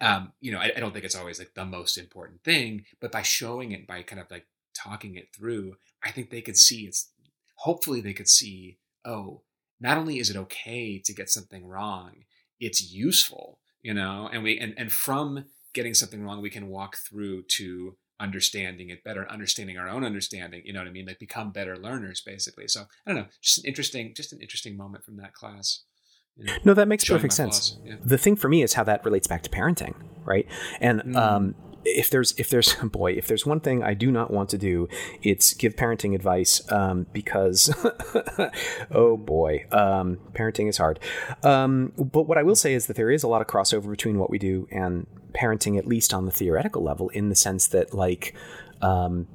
[0.00, 3.12] um, you know, I, I don't think it's always like the most important thing, but
[3.12, 6.86] by showing it, by kind of like talking it through, I think they could see
[6.86, 7.10] it's
[7.54, 9.42] hopefully they could see, oh,
[9.80, 12.24] not only is it okay to get something wrong,
[12.60, 16.96] it's useful, you know, and we and, and from getting something wrong, we can walk
[16.96, 21.06] through to understanding it better, understanding our own understanding, you know what I mean?
[21.06, 22.68] Like become better learners basically.
[22.68, 25.80] So I don't know, just an interesting, just an interesting moment from that class.
[26.36, 27.78] you know, No, that makes perfect sense.
[27.84, 27.96] yeah.
[28.04, 30.46] The thing for me is how that relates back to parenting, right?
[30.80, 31.16] And Mm.
[31.16, 34.58] um, if there's if there's boy, if there's one thing I do not want to
[34.58, 34.88] do,
[35.22, 37.74] it's give parenting advice um, because
[38.90, 40.98] oh boy, um, parenting is hard.
[41.42, 44.18] Um, but what I will say is that there is a lot of crossover between
[44.18, 47.94] what we do and parenting, at least on the theoretical level, in the sense that
[47.94, 48.34] like.
[48.80, 49.28] Um,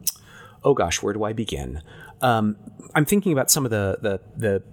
[0.64, 1.82] oh gosh, where do I begin?
[2.22, 2.58] Um,
[2.94, 4.64] I'm thinking about some of the the the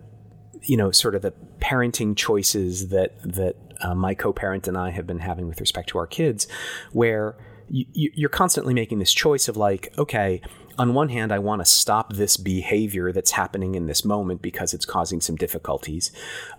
[0.62, 5.06] you know sort of the parenting choices that that uh, my co-parent and I have
[5.06, 6.46] been having with respect to our kids,
[6.92, 7.36] where
[7.68, 10.40] you're constantly making this choice of like, okay,
[10.78, 14.74] on one hand, I want to stop this behavior that's happening in this moment because
[14.74, 16.10] it's causing some difficulties,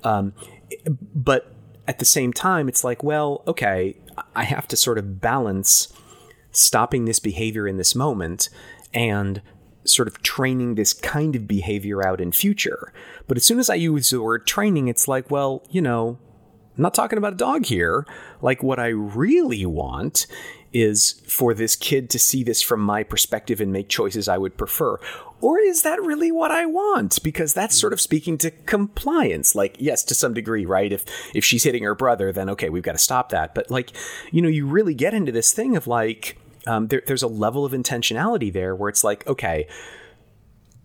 [0.03, 0.33] um,
[1.13, 1.53] but
[1.87, 3.97] at the same time, it's like, well, okay,
[4.35, 5.91] I have to sort of balance
[6.51, 8.49] stopping this behavior in this moment
[8.93, 9.41] and
[9.83, 12.91] sort of training this kind of behavior out in future.
[13.27, 16.17] But as soon as I use the word training, it's like, well, you know,
[16.75, 18.05] I'm not talking about a dog here.
[18.41, 20.27] Like, what I really want
[20.75, 24.57] is for this kid to see this from my perspective and make choices I would
[24.57, 24.99] prefer.
[25.39, 27.23] Or is that really what I want?
[27.23, 29.55] Because that's sort of speaking to compliance.
[29.55, 30.91] Like, yes, to some degree, right?
[30.91, 33.55] If if she's hitting her brother, then okay, we've got to stop that.
[33.55, 33.91] But like,
[34.31, 37.63] you know, you really get into this thing of like, um, there, there's a level
[37.63, 39.67] of intentionality there where it's like, okay,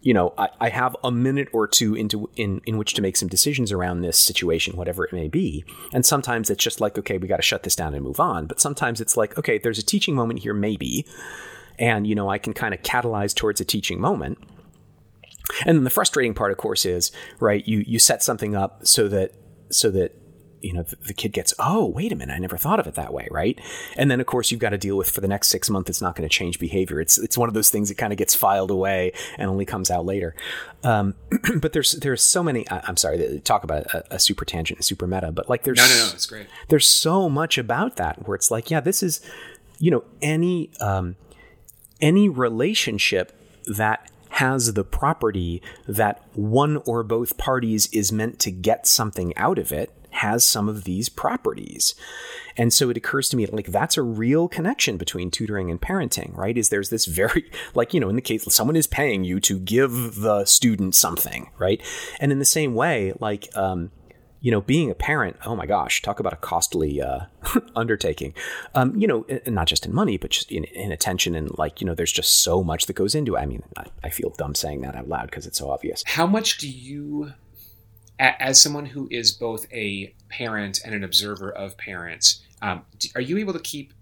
[0.02, 3.16] you know, I, I have a minute or two into in in which to make
[3.16, 5.64] some decisions around this situation, whatever it may be.
[5.92, 8.46] And sometimes it's just like, okay, we got to shut this down and move on.
[8.46, 11.06] But sometimes it's like, okay, there's a teaching moment here, maybe,
[11.78, 14.38] and you know, I can kind of catalyze towards a teaching moment.
[15.66, 17.66] And then the frustrating part, of course, is right.
[17.66, 19.34] You you set something up so that
[19.70, 20.14] so that
[20.62, 22.94] you know the, the kid gets oh wait a minute i never thought of it
[22.94, 23.58] that way right?
[23.96, 26.02] And then of course you've got to deal with for the next six months it's
[26.02, 27.00] not going to change behavior.
[27.00, 29.90] It's it's one of those things that kind of gets filed away and only comes
[29.90, 30.34] out later.
[30.82, 31.14] Um,
[31.60, 34.82] but there's there's so many I, i'm sorry talk about a, a super tangent a
[34.82, 36.46] super meta but like there's No, no, no, it's great.
[36.68, 39.20] there's so much about that where it's like yeah this is
[39.78, 41.16] you know any um,
[42.00, 43.32] any relationship
[43.66, 49.58] that has the property that one or both parties is meant to get something out
[49.58, 51.94] of it has some of these properties.
[52.56, 56.36] And so it occurs to me like that's a real connection between tutoring and parenting,
[56.36, 56.56] right?
[56.56, 59.58] Is there's this very like, you know, in the case someone is paying you to
[59.58, 61.80] give the student something, right?
[62.20, 63.90] And in the same way, like um
[64.42, 67.26] you know, being a parent, oh my gosh, talk about a costly uh,
[67.76, 68.32] undertaking.
[68.74, 71.86] Um, you know, not just in money, but just in, in, attention and like, you
[71.86, 73.40] know, there's just so much that goes into it.
[73.40, 76.02] I mean, I, I feel dumb saying that out loud because it's so obvious.
[76.06, 77.34] How much do you
[78.20, 82.82] as someone who is both a parent and an observer of parents, um,
[83.14, 83.92] are you able to keep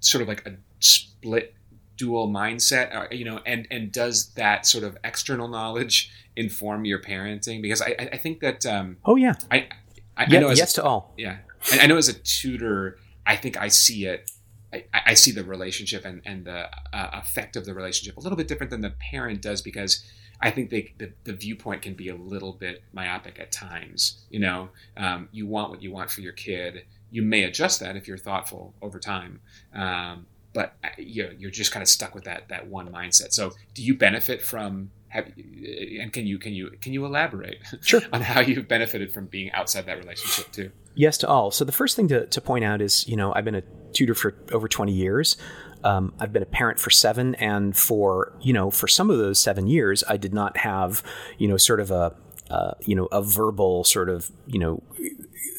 [0.00, 1.54] sort of like a split
[1.96, 2.94] dual mindset?
[2.94, 7.60] Uh, you know, and and does that sort of external knowledge inform your parenting?
[7.60, 9.68] Because I, I think that um, oh yeah, I
[10.16, 11.12] I, yeah, I know yes to all.
[11.16, 11.38] Yeah,
[11.72, 14.30] I, I know as a tutor, I think I see it
[14.74, 18.36] I, I, see the relationship and, and the uh, effect of the relationship a little
[18.36, 20.04] bit different than the parent does because
[20.40, 24.24] I think they, the, the viewpoint can be a little bit myopic at times.
[24.30, 26.84] You know, um, you want what you want for your kid.
[27.10, 29.40] You may adjust that if you're thoughtful over time.
[29.74, 33.32] Um, but uh, you know, you're just kind of stuck with that that one mindset.
[33.32, 38.00] So, do you benefit from have, and can you can you can you elaborate sure.
[38.12, 40.70] on how you've benefited from being outside that relationship too?
[40.94, 41.50] Yes to all.
[41.50, 44.14] So the first thing to, to point out is, you know, I've been a tutor
[44.14, 45.36] for over 20 years.
[45.84, 49.38] Um, I've been a parent for seven, and for you know, for some of those
[49.38, 51.02] seven years, I did not have
[51.38, 52.14] you know, sort of a
[52.50, 54.82] uh, you know, a verbal sort of you know,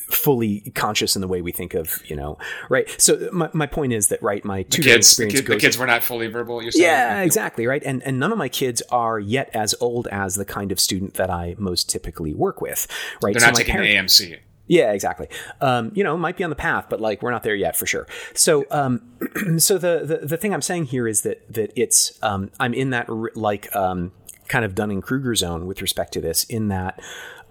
[0.09, 2.37] fully conscious in the way we think of you know,
[2.69, 2.89] right.
[2.99, 5.61] So my, my point is that right, my tutoring kids, experience, the, kid, goes, the
[5.61, 6.61] kids were not fully verbal.
[6.61, 6.71] You're?
[6.73, 7.83] Yeah, exactly, right.
[7.83, 11.15] And and none of my kids are yet as old as the kind of student
[11.15, 12.87] that I most typically work with.
[13.21, 14.39] Right, they're so not taking parent, AMC.
[14.67, 15.27] Yeah, exactly.
[15.61, 17.85] Um, you know, might be on the path, but like we're not there yet for
[17.85, 18.07] sure.
[18.33, 19.01] So, um,
[19.57, 22.89] so the, the the thing I'm saying here is that that it's um, I'm in
[22.89, 24.11] that like um,
[24.47, 26.45] kind of Dunning Kruger zone with respect to this.
[26.45, 26.99] In that,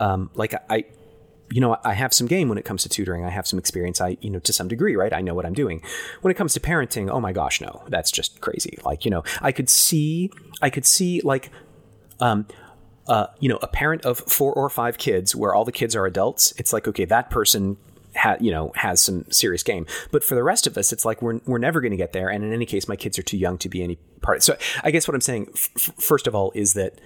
[0.01, 0.85] um, like I,
[1.51, 3.25] you know, I have some game when it comes to tutoring.
[3.25, 4.01] I have some experience.
[4.01, 5.13] I, you know, to some degree, right?
[5.13, 5.83] I know what I'm doing.
[6.23, 8.79] When it comes to parenting, oh my gosh, no, that's just crazy.
[8.85, 11.51] Like, you know, I could see, I could see like,
[12.21, 12.47] um,
[13.07, 16.07] uh, you know, a parent of four or five kids where all the kids are
[16.07, 17.77] adults, it's like, okay, that person
[18.17, 19.87] ha- you know, has some serious game.
[20.11, 22.29] But for the rest of us, it's like we're, we're never going to get there.
[22.29, 24.43] And in any case, my kids are too young to be any part.
[24.43, 27.01] So I guess what I'm saying, f- first of all, is that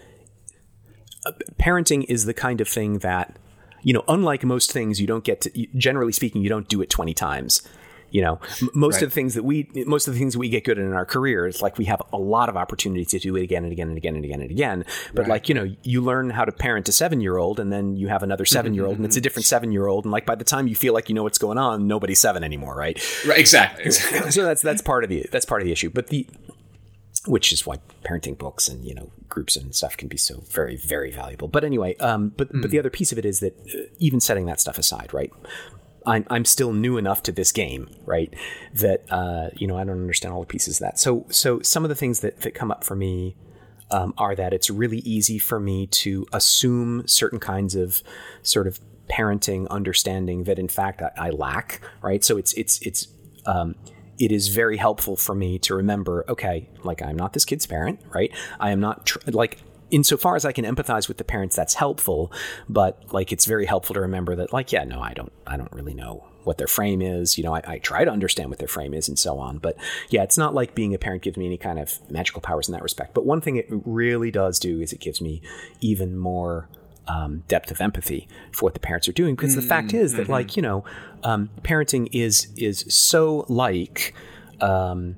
[1.27, 3.37] uh, parenting is the kind of thing that,
[3.83, 6.91] you know, unlike most things, you don't get to, generally speaking, you don't do it
[6.91, 7.63] 20 times.
[8.11, 8.41] You know,
[8.75, 9.03] most right.
[9.03, 10.93] of the things that we, most of the things that we get good in, in
[10.93, 13.73] our career, it's like we have a lot of opportunity to do it again and
[13.73, 14.85] again and again and again and again.
[15.15, 15.29] But right.
[15.29, 18.09] like, you know, you learn how to parent a seven year old and then you
[18.09, 20.05] have another seven year old and it's a different seven year old.
[20.05, 22.43] And like by the time you feel like you know what's going on, nobody's seven
[22.45, 22.75] anymore.
[22.75, 22.99] Right.
[23.27, 23.39] Right.
[23.39, 23.85] Exactly.
[23.85, 24.31] exactly.
[24.31, 25.91] so that's, that's part of the, that's part of the issue.
[25.91, 26.27] But the,
[27.27, 30.77] which is why parenting books and you know groups and stuff can be so very
[30.77, 32.63] very valuable but anyway um, but mm.
[32.63, 32.81] but the hmm.
[32.81, 35.33] other piece of it is that uh, even setting that stuff aside right
[36.09, 38.33] I'm, I'm still new enough to this game, right?
[38.75, 40.99] That uh, you know I don't understand all the pieces of that.
[40.99, 43.37] So so some of the things that that come up for me
[43.91, 48.03] um, are that it's really easy for me to assume certain kinds of
[48.43, 52.25] sort of parenting understanding that in fact I, I lack, right?
[52.25, 53.09] So it's it's it's
[53.47, 53.75] um,
[54.19, 58.01] it is very helpful for me to remember, okay, like I'm not this kid's parent,
[58.13, 58.33] right?
[58.59, 59.59] I am not tr- like
[59.91, 62.33] insofar as I can empathize with the parents, that's helpful.
[62.69, 65.73] But like, it's very helpful to remember that, like, yeah, no, I don't, I don't
[65.73, 67.37] really know what their frame is.
[67.37, 69.59] You know, I, I, try to understand what their frame is and so on.
[69.59, 69.77] But
[70.09, 72.73] yeah, it's not like being a parent gives me any kind of magical powers in
[72.73, 73.13] that respect.
[73.13, 75.43] But one thing it really does do is it gives me
[75.81, 76.69] even more
[77.07, 79.35] um, depth of empathy for what the parents are doing.
[79.35, 79.61] Because mm-hmm.
[79.61, 80.33] the fact is that, mm-hmm.
[80.33, 80.85] like, you know,
[81.23, 84.15] um, parenting is is so like.
[84.61, 85.15] Um,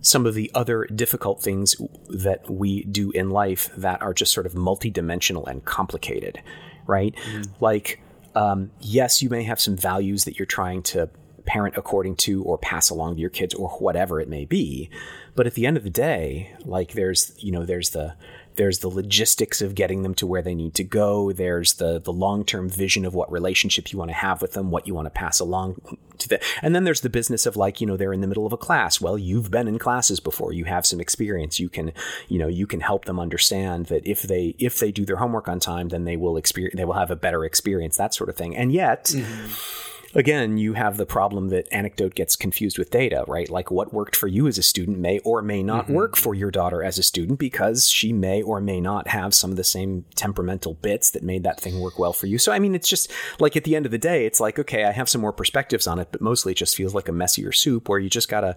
[0.00, 1.76] some of the other difficult things
[2.08, 6.40] that we do in life that are just sort of multidimensional and complicated,
[6.86, 7.14] right?
[7.30, 7.48] Mm.
[7.60, 8.00] Like,
[8.34, 11.10] um, yes, you may have some values that you're trying to
[11.46, 14.90] parent according to or pass along to your kids or whatever it may be,
[15.34, 18.14] but at the end of the day, like there's you know there's the
[18.58, 21.32] there's the logistics of getting them to where they need to go.
[21.32, 24.70] There's the the long term vision of what relationship you want to have with them,
[24.70, 25.80] what you want to pass along
[26.18, 26.40] to them.
[26.60, 28.56] And then there's the business of like, you know, they're in the middle of a
[28.56, 29.00] class.
[29.00, 30.52] Well, you've been in classes before.
[30.52, 31.60] You have some experience.
[31.60, 31.92] You can,
[32.26, 35.48] you know, you can help them understand that if they if they do their homework
[35.48, 38.36] on time, then they will experience they will have a better experience, that sort of
[38.36, 38.56] thing.
[38.56, 43.48] And yet mm-hmm again, you have the problem that anecdote gets confused with data, right?
[43.50, 45.94] Like what worked for you as a student may or may not mm-hmm.
[45.94, 49.50] work for your daughter as a student because she may or may not have some
[49.50, 52.38] of the same temperamental bits that made that thing work well for you.
[52.38, 54.84] So, I mean, it's just like at the end of the day, it's like, okay,
[54.84, 57.52] I have some more perspectives on it, but mostly it just feels like a messier
[57.52, 58.56] soup where you just gotta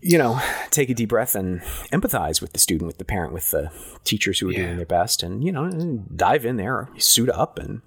[0.00, 0.40] you know,
[0.70, 1.60] take a deep breath and
[1.92, 3.70] empathize with the student, with the parent, with the
[4.04, 4.64] teachers who are Yeah.
[4.64, 7.82] doing their best, and you know, dive in there, suit up, and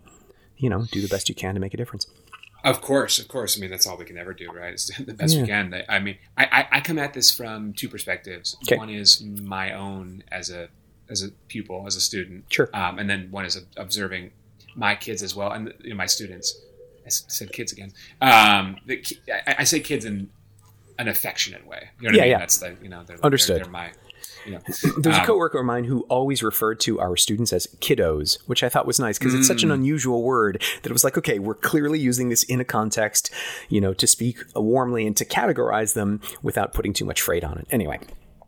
[0.58, 2.08] you know, do the best you can to make a difference.
[2.66, 3.58] Of course, of course.
[3.58, 4.74] I mean, that's all we can ever do, right?
[4.74, 5.84] Is the best we can.
[5.88, 8.58] I mean, I, I, I come at this from two perspectives.
[8.64, 8.76] Okay.
[8.78, 10.68] One is my own as a
[11.08, 12.68] as a pupil, as a student, Sure.
[12.74, 14.32] um, and then one is observing
[14.76, 16.60] my kids as well, and you know, my students.
[17.06, 17.94] I said kids again.
[18.20, 19.04] Um, the,
[19.48, 20.28] I, I say kids in
[20.98, 21.90] an affectionate way.
[22.00, 22.32] You know what Yeah, I mean?
[22.32, 22.38] yeah.
[22.40, 23.58] That's the you know they're, Understood.
[23.58, 23.92] They're, they're my
[24.52, 24.60] know.
[24.98, 28.64] There's a Um, coworker of mine who always referred to our students as kiddos, which
[28.64, 29.66] I thought was nice because it's such Mm.
[29.66, 33.32] an unusual word that it was like, okay, we're clearly using this in a context,
[33.70, 37.58] you know, to speak warmly and to categorize them without putting too much freight on
[37.58, 37.68] it.
[37.72, 38.00] Anyway,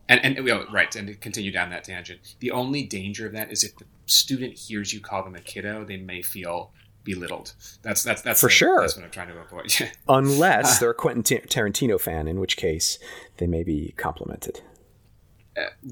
[0.08, 3.50] And, and well, right, and to continue down that tangent, the only danger of that
[3.52, 6.72] is if the student hears you call them a kiddo, they may feel
[7.04, 7.54] belittled.
[7.82, 8.80] That's that's that's For the- sure.
[8.80, 9.72] That's what I'm trying to avoid.
[10.08, 12.98] unless they're a Quentin Tarantino fan, in which case
[13.38, 14.60] they may be complimented.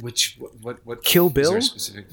[0.01, 1.61] Which what what, Kill Bill?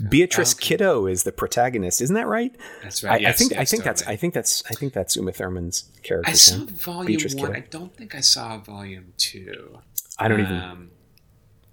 [0.10, 0.68] Beatrice Oh, okay.
[0.68, 2.56] Kiddo is the protagonist, isn't that right?
[2.82, 3.13] That's right.
[3.13, 5.89] I Yes, think I yes, think that's I think that's I think that's Uma Thurman's
[6.04, 6.30] character.
[6.32, 7.48] I saw volume Beatrice one.
[7.54, 7.58] Kiddo.
[7.60, 9.80] I don't think I saw volume two.
[10.18, 10.92] I don't even Um,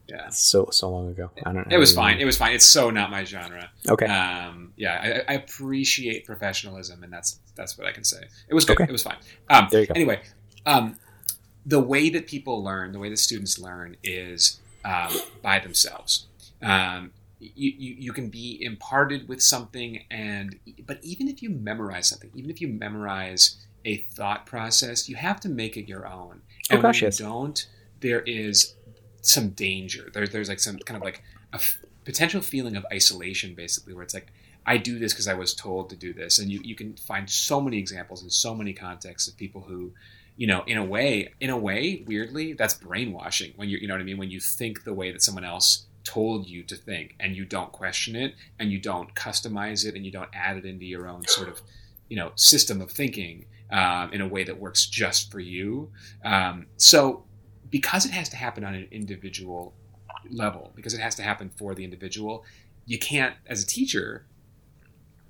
[0.08, 1.30] yeah, so so long ago.
[1.44, 1.70] I don't.
[1.72, 2.18] I it was fine.
[2.18, 2.52] It was fine.
[2.52, 3.70] It's so not my genre.
[3.88, 4.06] Okay.
[4.06, 8.24] Um, yeah, I, I appreciate professionalism, and that's that's what I can say.
[8.48, 8.74] It was good.
[8.80, 8.84] Okay.
[8.88, 9.18] It was fine.
[9.48, 9.92] Um, There you go.
[9.94, 10.20] Anyway,
[10.66, 10.96] um,
[11.64, 15.12] the way that people learn, the way that students learn, is um,
[15.42, 16.26] by themselves.
[16.62, 22.08] Um, you, you, you can be imparted with something, and but even if you memorize
[22.08, 26.42] something, even if you memorize a thought process, you have to make it your own.
[26.70, 27.20] Oh, And gosh, when yes.
[27.20, 27.66] you don't,
[28.00, 28.74] there is
[29.22, 30.10] some danger.
[30.12, 34.02] There, there's like some kind of like a f- potential feeling of isolation, basically, where
[34.02, 34.32] it's like,
[34.66, 36.38] I do this because I was told to do this.
[36.38, 39.92] And you, you can find so many examples in so many contexts of people who,
[40.40, 43.92] you know, in a way, in a way, weirdly, that's brainwashing when you, you know
[43.92, 44.16] what I mean?
[44.16, 47.70] When you think the way that someone else told you to think and you don't
[47.72, 51.26] question it and you don't customize it and you don't add it into your own
[51.26, 51.60] sort of,
[52.08, 55.90] you know, system of thinking um, in a way that works just for you.
[56.24, 57.24] Um, so
[57.68, 59.74] because it has to happen on an individual
[60.30, 62.46] level, because it has to happen for the individual,
[62.86, 64.24] you can't, as a teacher,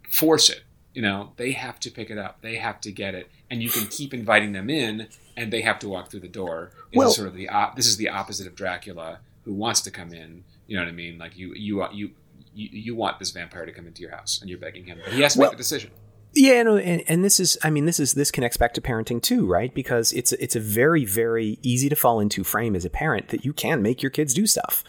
[0.09, 0.63] force it.
[0.95, 2.41] You know, they have to pick it up.
[2.43, 5.79] They have to get it, and you can keep inviting them in, and they have
[5.81, 6.73] to walk through the door.
[6.91, 9.81] This Well- is sort of the op- this is the opposite of Dracula, who wants
[9.83, 10.43] to come in.
[10.67, 11.17] You know what I mean?
[11.19, 12.11] Like you, you, you,
[12.55, 15.13] you, you want this vampire to come into your house, and you're begging him, but
[15.13, 15.91] he has to Well- make a decision.
[16.33, 19.21] Yeah, no, and, and this is, I mean, this is this connects back to parenting
[19.21, 19.75] too, right?
[19.75, 23.45] Because it's it's a very very easy to fall into frame as a parent that
[23.45, 24.85] you can make your kids do stuff,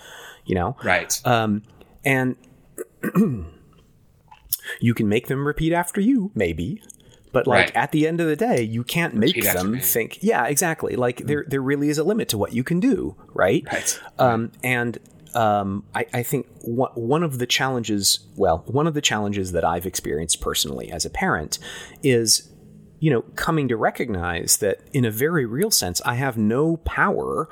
[0.45, 1.19] you know, Right.
[1.25, 1.63] um,
[2.05, 2.35] and
[4.79, 6.81] you can make them repeat after you, maybe,
[7.31, 7.75] but like Right.
[7.75, 10.19] at the end of the day, you can't make Repeat them think.
[10.21, 10.95] Yeah, exactly.
[10.95, 13.63] Like there there really is a limit to what you can do, right?
[13.71, 13.99] Right.
[14.19, 14.97] Um, and
[15.34, 19.63] um, I, I think one, one of the challenges, well, one of the challenges that
[19.63, 21.57] I've experienced personally as a parent
[22.03, 22.49] is,
[22.99, 27.47] you know, coming to recognize that in a very real sense, I have no power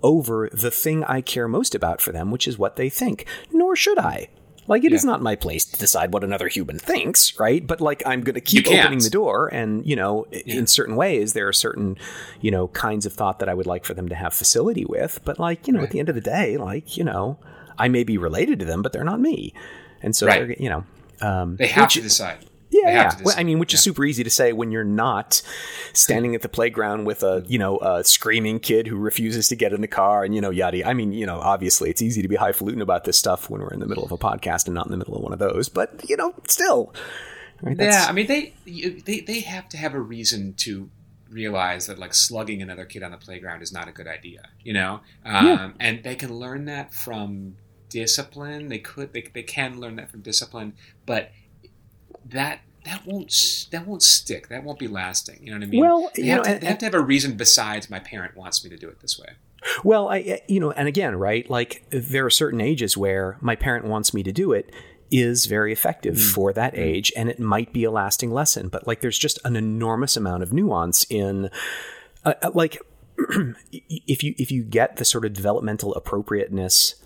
[0.00, 3.74] over the thing I care most about for them, which is what they think, nor
[3.74, 4.28] should I.
[4.66, 5.10] Like, it is Yeah.
[5.10, 7.66] not my place to decide what another human thinks, right?
[7.66, 11.32] But like, I'm going to keep opening the door, and you know, in certain ways,
[11.34, 11.96] there are certain,
[12.40, 15.20] you know, kinds of thought that I would like for them to have facility with.
[15.24, 17.38] But like, you know, at the end of the day, like, you know,
[17.78, 19.52] I may be related to them, but they're not me,
[20.02, 20.58] and so Right.
[20.60, 20.84] you know,
[21.20, 22.38] um, They have which- to decide.
[22.82, 23.18] Yeah, yeah.
[23.22, 25.40] Well, I mean, which is super easy to say when you're not
[25.92, 29.72] standing at the playground with a you know a screaming kid who refuses to get
[29.72, 30.86] in the car and you know yada.
[30.86, 33.72] I mean, you know, obviously it's easy to be highfalutin about this stuff when we're
[33.72, 35.68] in the middle of a podcast and not in the middle of one of those.
[35.68, 36.92] But you know, still,
[37.62, 37.76] right?
[37.78, 40.90] Yeah, I mean they you- they they have to have a reason to
[41.30, 44.72] realize that like slugging another kid on the playground is not a good idea, you
[44.72, 45.00] know.
[45.24, 45.70] Um, Yeah.
[45.80, 47.56] And they can learn that from
[47.88, 48.68] discipline.
[48.68, 50.74] They could they, they can learn that from discipline,
[51.06, 51.30] but
[52.26, 54.48] that that won't that won't stick.
[54.48, 55.40] That won't be lasting.
[55.42, 55.80] You know what I mean?
[55.80, 58.36] Well, they, you have, know, to, they have to have a reason besides my parent
[58.36, 59.28] wants me to do it this way.
[59.82, 61.48] Well, I, you know, and again, right?
[61.48, 64.70] Like there are certain ages where my parent wants me to do it
[65.10, 68.68] is very effective for that age, and it might be a lasting lesson.
[68.68, 71.50] But like, there's just an enormous amount of nuance in,
[72.24, 72.78] uh, uh, like,
[73.70, 76.96] if you if you get the sort of developmental appropriateness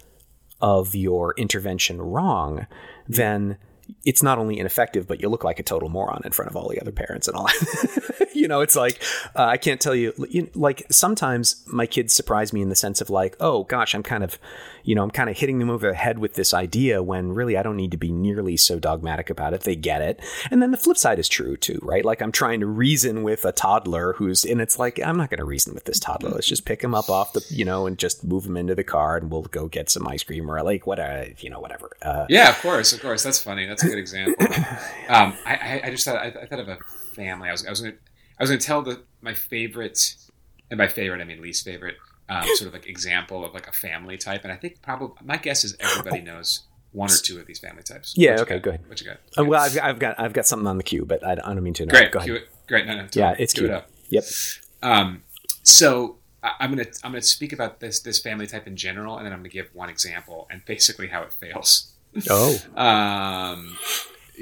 [0.60, 2.66] of your intervention wrong,
[3.06, 3.58] then
[4.04, 6.68] it's not only ineffective, but you look like a total moron in front of all
[6.68, 7.48] the other parents and all.
[8.34, 9.02] you know, it's like
[9.34, 10.12] uh, I can't tell you.
[10.54, 14.22] Like sometimes my kids surprise me in the sense of like, oh gosh, I'm kind
[14.22, 14.38] of,
[14.84, 17.56] you know, I'm kind of hitting them over the head with this idea when really
[17.56, 19.62] I don't need to be nearly so dogmatic about it.
[19.62, 20.20] They get it,
[20.50, 22.04] and then the flip side is true too, right?
[22.04, 25.38] Like I'm trying to reason with a toddler who's, and it's like I'm not going
[25.38, 26.30] to reason with this toddler.
[26.30, 28.84] Let's just pick him up off the, you know, and just move him into the
[28.84, 31.90] car, and we'll go get some ice cream or like whatever, you know, whatever.
[32.02, 33.22] Uh, yeah, of course, of course.
[33.22, 33.66] That's funny.
[33.66, 34.46] That's a good example.
[35.08, 36.76] Um, I, I, just thought I, I, thought of a
[37.14, 37.48] family.
[37.48, 37.94] I was I was gonna
[38.38, 40.16] I was gonna tell the my favorite,
[40.70, 41.96] and by favorite I mean least favorite,
[42.28, 44.44] um, sort of like example of like a family type.
[44.44, 47.82] And I think probably my guess is everybody knows one or two of these family
[47.82, 48.12] types.
[48.18, 48.40] Yeah.
[48.40, 48.58] Okay.
[48.58, 48.62] Got?
[48.62, 48.88] Good.
[48.88, 49.16] What you got?
[49.38, 51.62] Uh, well, I've, I've, got I've got something on the queue, but I, I don't
[51.62, 51.86] mean to.
[51.86, 51.90] No.
[51.90, 52.12] Great.
[52.12, 52.30] Go ahead.
[52.30, 52.86] It, great.
[52.86, 53.06] No, no.
[53.14, 53.70] Yeah, it's queued.
[53.70, 53.90] It up.
[54.10, 54.24] Yep.
[54.82, 55.22] Um,
[55.62, 59.32] so I'm gonna I'm gonna speak about this this family type in general, and then
[59.32, 61.92] I'm gonna give one example and basically how it fails.
[62.30, 62.58] Oh.
[62.76, 63.76] um,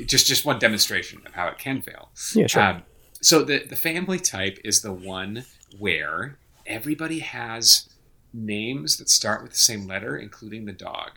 [0.07, 2.11] just just one demonstration of how it can fail.
[2.35, 2.63] Yeah, sure.
[2.63, 2.83] Um,
[3.21, 5.45] so the the family type is the one
[5.79, 7.89] where everybody has
[8.33, 11.13] names that start with the same letter, including the dog.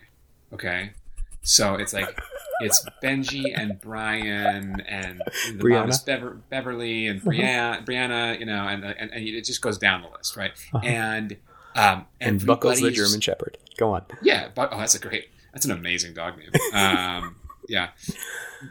[0.53, 0.91] Okay,
[1.41, 2.19] so it's like
[2.61, 5.79] it's Benji and Brian and the Brianna.
[5.79, 7.31] mom is Bever- Beverly and uh-huh.
[7.31, 10.51] Brianna, Brianna, you know, and, and, and it just goes down the list, right?
[10.73, 10.85] Uh-huh.
[10.85, 11.37] And
[11.75, 13.57] um, and Buckles the German Shepherd.
[13.77, 14.03] Go on.
[14.21, 15.29] Yeah, but, oh, that's a great.
[15.53, 16.51] That's an amazing dog name.
[16.73, 17.35] Um,
[17.67, 17.89] yeah,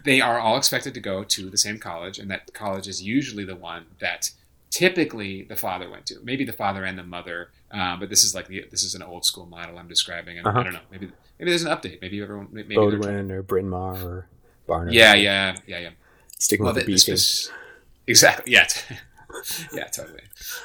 [0.04, 3.44] they are all expected to go to the same college, and that college is usually
[3.44, 4.30] the one that
[4.70, 6.18] typically the father went to.
[6.22, 9.02] Maybe the father and the mother, uh, but this is like the, this is an
[9.02, 10.60] old school model I'm describing, and uh-huh.
[10.60, 10.80] I don't know.
[10.90, 12.00] Maybe maybe there's an update.
[12.00, 14.26] Maybe everyone maybe Bowdoin or Bryn Mawr or
[14.66, 14.94] Barnard.
[14.94, 15.90] Yeah, yeah, yeah, yeah.
[16.38, 17.52] Sticking well, with the, the spe-
[18.06, 18.52] exactly.
[18.52, 18.66] Yeah,
[19.72, 20.22] yeah, totally.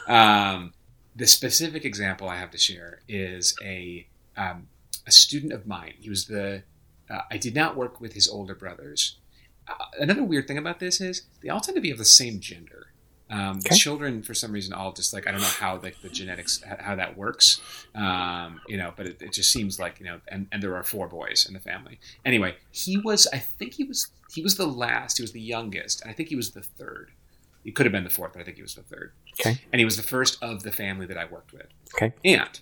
[0.07, 0.73] Um,
[1.15, 4.07] the specific example I have to share is a
[4.37, 4.67] um,
[5.05, 5.93] a student of mine.
[5.99, 6.63] He was the
[7.09, 9.17] uh, I did not work with his older brothers.
[9.67, 12.39] Uh, another weird thing about this is they all tend to be of the same
[12.39, 12.87] gender.
[13.29, 13.75] Um, okay.
[13.75, 16.95] Children, for some reason, all just like I don't know how like the genetics how
[16.95, 17.61] that works,
[17.95, 18.93] um, you know.
[18.95, 21.53] But it, it, just seems like you know, and, and there are four boys in
[21.53, 21.99] the family.
[22.25, 25.17] Anyway, he was I think he was he was the last.
[25.17, 27.11] He was the youngest, and I think he was the third.
[27.63, 29.13] He could have been the fourth, but I think he was the third.
[29.39, 29.61] Okay.
[29.71, 31.67] And he was the first of the family that I worked with.
[31.95, 32.13] Okay.
[32.25, 32.59] And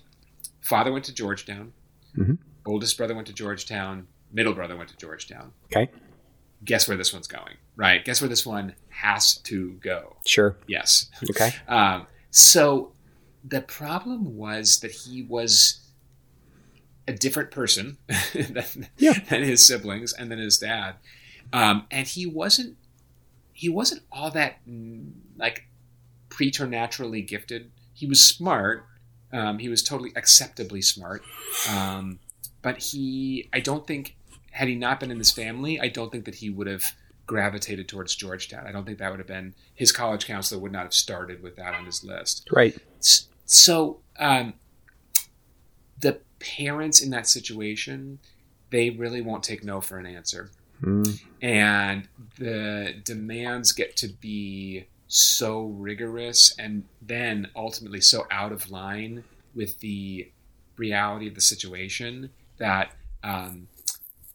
[0.60, 1.72] father went to Georgetown.
[2.16, 2.34] Mm-hmm.
[2.66, 5.52] Oldest brother went to Georgetown middle brother went to Georgetown.
[5.66, 5.90] Okay.
[6.64, 8.04] Guess where this one's going, right?
[8.04, 10.16] Guess where this one has to go.
[10.26, 10.56] Sure.
[10.66, 11.10] Yes.
[11.30, 11.52] Okay.
[11.68, 12.92] Um, so
[13.44, 15.80] the problem was that he was
[17.06, 17.98] a different person
[18.34, 19.18] than, yeah.
[19.28, 20.94] than his siblings and then his dad,
[21.52, 22.76] um, and he wasn't
[23.52, 24.60] he wasn't all that
[25.36, 25.66] like
[26.30, 27.70] preternaturally gifted.
[27.92, 28.86] He was smart.
[29.32, 31.22] Um, he was totally acceptably smart,
[31.70, 32.18] um,
[32.60, 34.16] but he I don't think
[34.50, 36.92] had he not been in this family, I don't think that he would have
[37.26, 38.66] gravitated towards Georgetown.
[38.66, 41.56] I don't think that would have been his college counselor would not have started with
[41.56, 42.48] that on his list.
[42.52, 42.76] Right.
[43.46, 44.54] So um,
[45.98, 48.18] the parents in that situation,
[48.70, 50.50] they really won't take no for an answer,
[50.82, 51.20] mm.
[51.40, 52.08] and
[52.38, 59.78] the demands get to be so rigorous, and then ultimately so out of line with
[59.80, 60.30] the
[60.76, 62.92] reality of the situation that
[63.22, 63.68] um,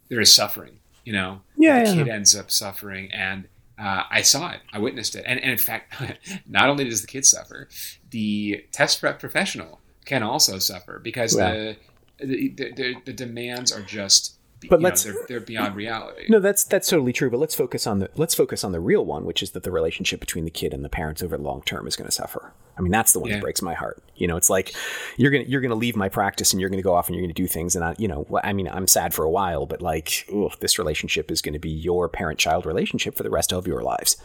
[0.08, 0.78] there is suffering.
[1.04, 1.96] You know, yeah, the yeah.
[1.96, 3.48] kid ends up suffering, and
[3.80, 4.60] uh, I saw it.
[4.72, 5.96] I witnessed it, and, and in fact,
[6.48, 7.70] not only does the kid suffer,
[8.12, 11.74] the test prep professional can also suffer because yeah.
[12.20, 14.37] the, the, the the demands are just
[14.70, 16.26] but let's know, they're, they're, beyond reality.
[16.30, 17.30] No, that's that's totally true.
[17.30, 19.72] But let's focus on the let's focus on the real one, which is that the
[19.72, 22.54] relationship between the kid and the parents over the long term is going to suffer.
[22.78, 23.36] I mean, that's the one yeah.
[23.36, 24.02] that breaks my heart.
[24.16, 24.74] You know, it's like
[25.16, 27.34] you're gonna you're gonna leave my practice and you're gonna go off and you're gonna
[27.34, 30.28] do things, and I, you know, I mean, I'm sad for a while, but like,
[30.34, 33.68] ugh, this relationship is going to be your parent child relationship for the rest of
[33.68, 34.18] your lives.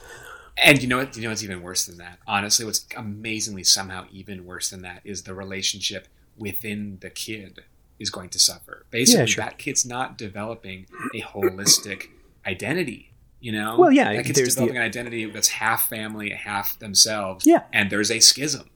[0.62, 1.16] And you know what?
[1.16, 2.18] You know what's even worse than that?
[2.26, 7.64] Honestly, what's amazingly somehow even worse than that is the relationship within the kid
[7.98, 8.86] is going to suffer.
[8.90, 9.44] Basically, yeah, sure.
[9.44, 12.08] that kid's not developing a holistic
[12.46, 13.12] identity.
[13.40, 17.44] You know, well, yeah, that kid's developing the, an identity that's half family, half themselves.
[17.44, 18.70] Yeah, and there's a schism.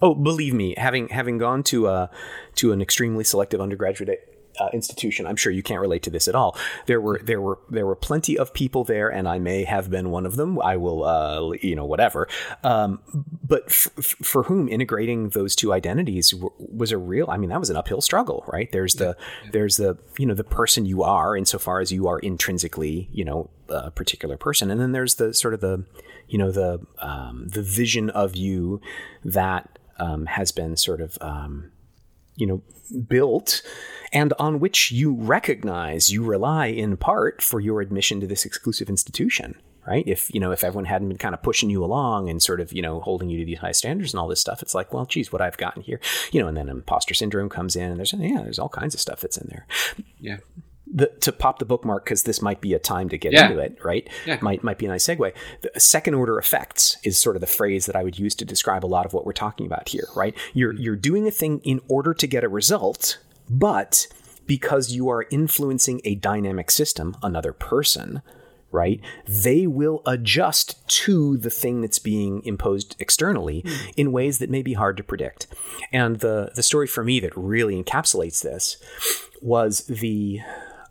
[0.00, 2.06] Oh, believe me, having having gone to uh
[2.56, 5.26] to an extremely selective undergraduate uh, institution.
[5.26, 6.56] I'm sure you can't relate to this at all.
[6.86, 10.10] There were there were there were plenty of people there, and I may have been
[10.10, 10.60] one of them.
[10.60, 12.28] I will, uh, you know, whatever.
[12.62, 13.00] Um,
[13.42, 13.90] but f-
[14.22, 17.30] for whom integrating those two identities w- was a real.
[17.30, 18.70] I mean, that was an uphill struggle, right?
[18.72, 19.50] There's the yeah.
[19.52, 23.50] there's the you know the person you are, insofar as you are intrinsically, you know,
[23.68, 25.84] a particular person, and then there's the sort of the
[26.28, 28.80] you know the um, the vision of you
[29.24, 31.71] that um, has been sort of um,
[32.42, 32.60] you know
[33.08, 33.62] built
[34.12, 38.90] and on which you recognize you rely in part for your admission to this exclusive
[38.90, 39.54] institution.
[39.86, 40.04] right?
[40.06, 42.72] If you know if everyone hadn't been kind of pushing you along and sort of
[42.72, 45.06] you know holding you to these high standards and all this stuff, it's like, well,
[45.06, 46.00] geez, what I've gotten here,
[46.32, 49.00] you know, and then imposter syndrome comes in, and there's yeah, there's all kinds of
[49.00, 49.66] stuff that's in there.
[50.18, 50.38] Yeah.
[50.94, 53.46] The, to pop the bookmark because this might be a time to get Yeah.
[53.46, 54.06] into it, right?
[54.26, 54.38] Yeah.
[54.42, 55.32] Might might be a nice segue.
[55.62, 58.84] The second order effects is sort of the phrase that I would use to describe
[58.84, 60.34] a lot of what we're talking about here, right?
[60.52, 60.82] You're mm-hmm.
[60.82, 63.18] you're doing a thing in order to get a result,
[63.48, 64.06] but
[64.46, 68.20] because you are influencing a dynamic system, another person,
[68.70, 69.00] right?
[69.26, 73.92] They will adjust to the thing that's being imposed externally mm.
[73.96, 75.46] in ways that may be hard to predict.
[75.92, 78.76] And the the story for me that really encapsulates this
[79.40, 80.40] was the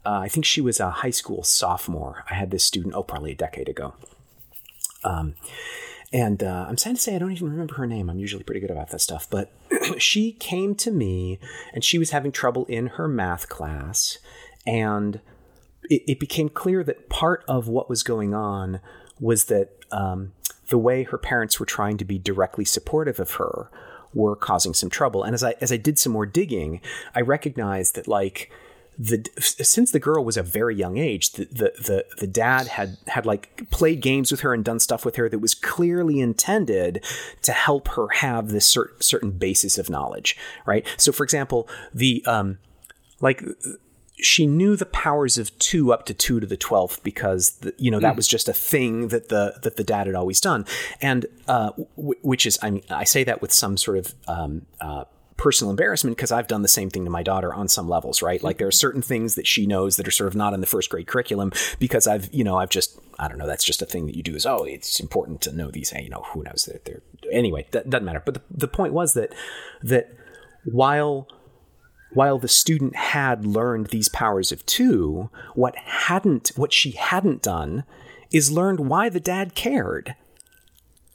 [0.06, 2.24] uh, I think she was a high school sophomore.
[2.30, 3.94] I had this student, oh, probably a decade ago.
[5.04, 5.36] Um,
[6.14, 8.10] and uh, I'm sad to say I don't even remember her name.
[8.10, 9.28] I'm usually pretty good about that stuff.
[9.30, 9.52] But
[9.98, 11.40] she came to me
[11.74, 14.18] and she was having trouble in her math class.
[14.66, 15.22] And
[15.84, 18.82] it, it became clear that part of what was going on
[19.20, 20.34] was that um,
[20.70, 23.70] the way her parents were trying to be directly supportive of her
[24.14, 25.24] were causing some trouble.
[25.24, 26.82] And as I as I did some more digging,
[27.16, 28.52] I recognized that like
[29.02, 32.98] the since the girl was a very young age, the the the, the dad had
[33.08, 37.04] had like played games with her and done stuff with her that was clearly intended
[37.42, 40.38] to help her have this cer- certain basis of knowledge,
[40.68, 40.86] right?
[40.98, 42.60] So, for example, the um,
[43.22, 43.44] like
[44.18, 47.90] she knew the powers of two up to two to the twelfth because the, you
[47.90, 50.64] know that was just a thing that the that the dad had always done,
[51.02, 54.68] and uh, w- which is I mean I say that with some sort of um,
[54.80, 55.06] uh,
[55.42, 58.44] personal embarrassment because I've done the same thing to my daughter on some levels, right?
[58.44, 58.76] Like there are mm-hmm.
[58.76, 61.52] certain things that she knows that are sort of not in the first grade curriculum
[61.80, 64.22] because I've you know I've just I don't know that's just a thing that you
[64.22, 67.02] do is oh it's important to know these hey, you know who knows that they're
[67.32, 68.22] anyway that doesn't matter.
[68.24, 69.34] But the, the point was that
[69.82, 70.16] that
[70.64, 71.28] while
[72.14, 77.84] while the student had learned these powers of two, what hadn't, what she hadn't done
[78.32, 80.16] is learned why the dad cared.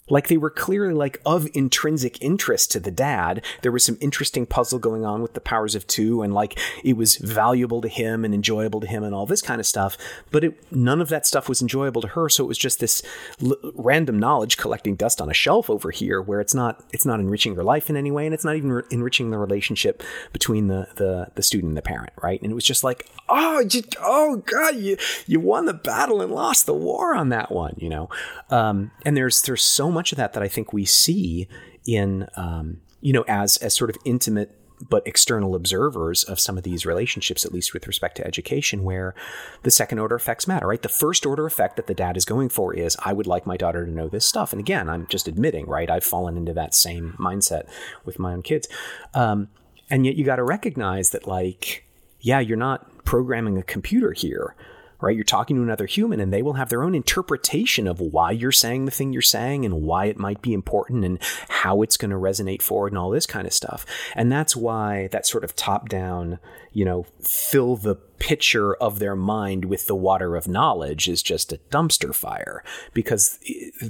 [0.09, 3.45] Like they were clearly like of intrinsic interest to the dad.
[3.63, 6.97] There was some interesting puzzle going on with the powers of two, and like it
[6.97, 9.97] was valuable to him and enjoyable to him and all this kind of stuff.
[10.31, 12.29] But it, none of that stuff was enjoyable to her.
[12.29, 13.03] So it was just this
[13.43, 17.21] l- random knowledge collecting dust on a shelf over here, where it's not it's not
[17.21, 20.03] enriching her life in any way, and it's not even re- enriching the relationship
[20.33, 22.41] between the the the student and the parent, right?
[22.43, 24.97] And it was just like, oh, you, oh god, you
[25.27, 28.09] you won the battle and lost the war on that one, you know.
[28.51, 31.49] Um, and there's there's so much of that that I think we see
[31.87, 34.57] in um, you know as as sort of intimate
[34.89, 39.15] but external observers of some of these relationships, at least with respect to education, where
[39.63, 40.83] the second order effects matter, right?
[40.83, 43.57] The first order effect that the dad is going for is, I would like my
[43.57, 44.53] daughter to know this stuff.
[44.53, 45.91] And again, I'm just admitting, right?
[45.91, 47.69] I've fallen into that same mindset
[48.05, 48.69] with my own kids.
[49.15, 49.49] Um,
[49.89, 51.87] and yet you got to recognize that, like,
[52.21, 54.55] yeah, you're not programming a computer here
[55.01, 55.15] right?
[55.15, 58.53] You're talking to another human and they will have their own interpretation of why you're
[58.53, 61.19] saying the thing you're saying and why it might be important and
[61.49, 63.85] how it's going to resonate forward and all this kind of stuff.
[64.15, 66.39] And that's why that sort of top down,
[66.73, 71.53] you know, fill the pitcher of their mind with the water of knowledge is just
[71.53, 72.63] a dumpster fire
[72.95, 73.39] because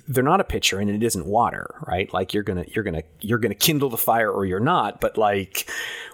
[0.09, 2.13] they're not a pitcher and it isn't water, right?
[2.13, 4.61] Like you're going to you're going to you're going to kindle the fire or you're
[4.61, 5.71] not, but like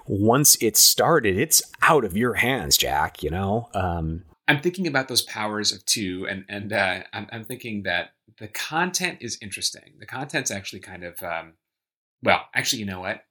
[0.07, 3.69] once it's started, it's out of your hands, Jack, you know?
[3.75, 8.11] Um I'm thinking about those powers of two, and and uh, I'm, I'm thinking that
[8.39, 9.95] the content is interesting.
[9.99, 11.55] The content's actually kind of, um,
[12.23, 13.25] well, actually, you know what?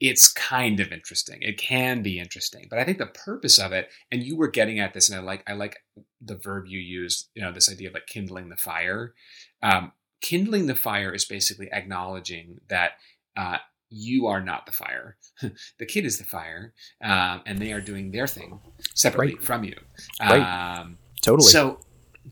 [0.00, 1.42] It's kind of interesting.
[1.42, 4.80] It can be interesting, but I think the purpose of it, and you were getting
[4.80, 5.76] at this, and I like I like
[6.20, 7.28] the verb you used.
[7.36, 9.14] You know, this idea of like kindling the fire.
[9.62, 12.94] Um, kindling the fire is basically acknowledging that
[13.36, 13.58] uh,
[13.90, 15.16] you are not the fire.
[15.78, 16.72] the kid is the fire,
[17.02, 18.60] um, and they are doing their thing
[18.94, 19.44] separately Right.
[19.44, 19.76] from you.
[20.20, 20.78] Right.
[20.78, 21.48] Um, totally.
[21.50, 21.80] so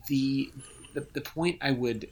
[0.07, 0.49] the,
[0.93, 2.09] the the point I would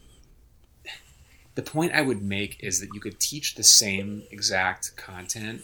[1.55, 5.61] the point I would make is that you could teach the same exact content,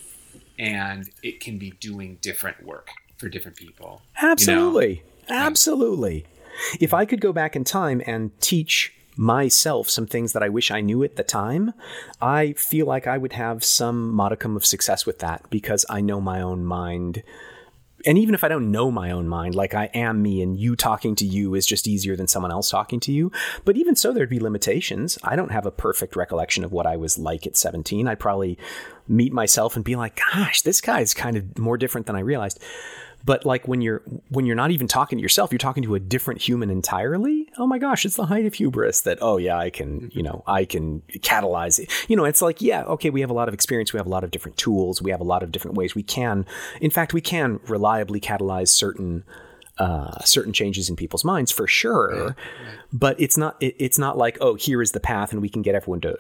[0.58, 4.02] and it can be doing different work for different people.
[4.22, 5.04] Absolutely.
[5.30, 6.26] Absolutely.
[6.80, 10.72] If I could go back in time and teach myself some things that I wish
[10.72, 11.74] I knew at the time,
[12.22, 16.20] I feel like I would have some modicum of success with that because I know
[16.20, 17.24] my own mind.
[18.06, 20.76] And even if I don't know my own mind, like I am me and you
[20.76, 23.32] talking to you is just easier than someone else talking to you.
[23.64, 25.18] But even so, there'd be limitations.
[25.24, 28.08] I don't have a perfect recollection of what I was like at 17.
[28.08, 28.58] I'd probably
[29.08, 32.60] meet myself and be like, gosh, this guy's kind of more different than I realized
[33.24, 36.00] but like when you're when you're not even talking to yourself you're talking to a
[36.00, 39.70] different human entirely oh my gosh it's the height of hubris that oh yeah i
[39.70, 43.30] can you know i can catalyze it you know it's like yeah okay we have
[43.30, 45.44] a lot of experience we have a lot of different tools we have a lot
[45.44, 46.46] of different ways we can
[46.82, 49.24] in fact we can reliably catalyze certain
[49.80, 52.26] uh, certain changes in people's minds for sure.
[52.26, 52.36] Right.
[52.92, 55.64] But it's not it, it's not like oh here is the path and we can
[55.64, 56.16] get everyone to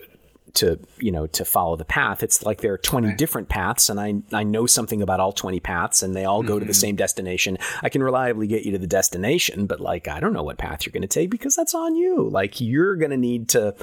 [0.53, 3.17] to you know to follow the path it's like there are 20 right.
[3.17, 6.53] different paths and i i know something about all 20 paths and they all go
[6.53, 6.59] mm-hmm.
[6.59, 6.79] to the mm-hmm.
[6.79, 10.43] same destination i can reliably get you to the destination but like i don't know
[10.43, 13.49] what path you're going to take because that's on you like you're going to need
[13.49, 13.75] to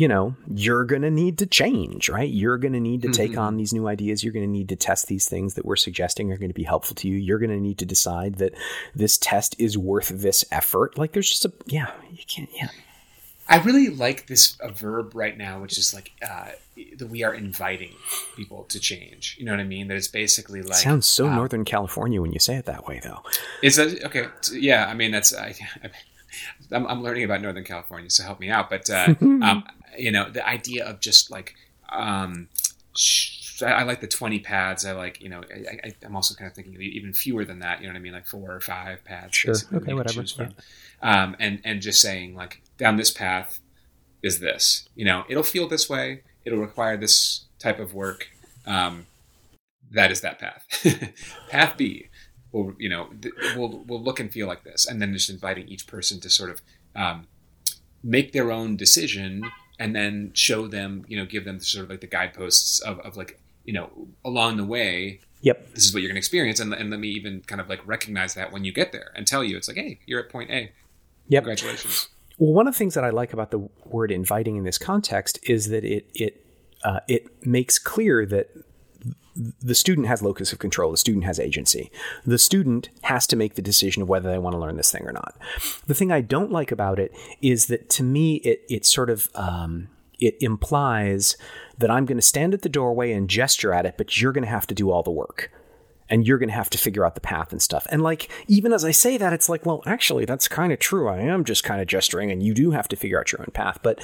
[0.00, 2.30] you know, you're going to need to change, right?
[2.30, 3.40] You're going to need to take mm-hmm.
[3.40, 4.24] on these new ideas.
[4.24, 6.62] You're going to need to test these things that we're suggesting are going to be
[6.62, 7.16] helpful to you.
[7.16, 8.54] You're going to need to decide that
[8.94, 10.96] this test is worth this effort.
[10.96, 12.68] Like there's just a, yeah, you can't, yeah.
[13.50, 16.50] I really like this a verb right now, which is like uh,
[16.98, 17.94] that we are inviting
[18.36, 19.36] people to change.
[19.40, 19.88] You know what I mean?
[19.88, 22.86] That it's basically like it sounds so uh, Northern California when you say it that
[22.86, 23.22] way, though.
[23.60, 24.26] Is that okay?
[24.52, 25.56] Yeah, I mean that's I,
[26.72, 28.70] am I'm learning about Northern California, so help me out.
[28.70, 29.64] But uh, um,
[29.98, 31.56] you know, the idea of just like,
[31.90, 32.48] um,
[32.94, 34.84] sh- I, like the 20 pads.
[34.84, 37.86] I like, you know, I, am also kind of thinking even fewer than that, you
[37.86, 38.12] know what I mean?
[38.12, 39.36] Like four or five pads.
[39.36, 39.54] Sure.
[39.74, 40.22] Okay, whatever.
[40.22, 40.48] Yeah.
[41.02, 43.60] Um, and, and just saying like down this path
[44.22, 46.22] is this, you know, it'll feel this way.
[46.44, 48.28] It'll require this type of work.
[48.66, 49.06] Um,
[49.92, 50.64] that is that path.
[51.50, 52.08] path B
[52.52, 53.10] will, you know,
[53.54, 54.86] will, will look and feel like this.
[54.86, 56.62] And then just inviting each person to sort of,
[56.96, 57.26] um,
[58.02, 59.44] make their own decision
[59.78, 63.16] and then show them, you know, give them sort of like the guideposts of, of
[63.16, 63.90] like, you know,
[64.24, 65.20] along the way.
[65.42, 65.74] Yep.
[65.74, 66.60] This is what you're going to experience.
[66.60, 69.26] And, and let me even kind of like recognize that when you get there and
[69.26, 70.72] tell you, it's like, hey, you're at point A.
[71.28, 71.44] Yep.
[71.44, 72.08] Congratulations.
[72.40, 75.38] Well, one of the things that I like about the word inviting in this context
[75.42, 76.44] is that it, it,
[76.82, 78.48] uh, it makes clear that
[79.62, 80.90] the student has locus of control.
[80.90, 81.90] The student has agency.
[82.24, 85.06] The student has to make the decision of whether they want to learn this thing
[85.06, 85.36] or not.
[85.86, 87.12] The thing I don't like about it
[87.42, 89.88] is that to me, it it sort of um,
[90.18, 91.36] it implies
[91.78, 94.44] that I'm going to stand at the doorway and gesture at it, but you're going
[94.44, 95.50] to have to do all the work.
[96.10, 97.86] And you're going to have to figure out the path and stuff.
[97.90, 101.08] And like, even as I say that, it's like, well, actually, that's kind of true.
[101.08, 103.50] I am just kind of gesturing, and you do have to figure out your own
[103.52, 103.78] path.
[103.82, 104.00] But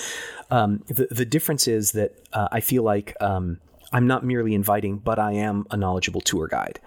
[0.50, 3.58] um, the the difference is that uh, I feel like um,
[3.92, 6.80] I'm not merely inviting, but I am a knowledgeable tour guide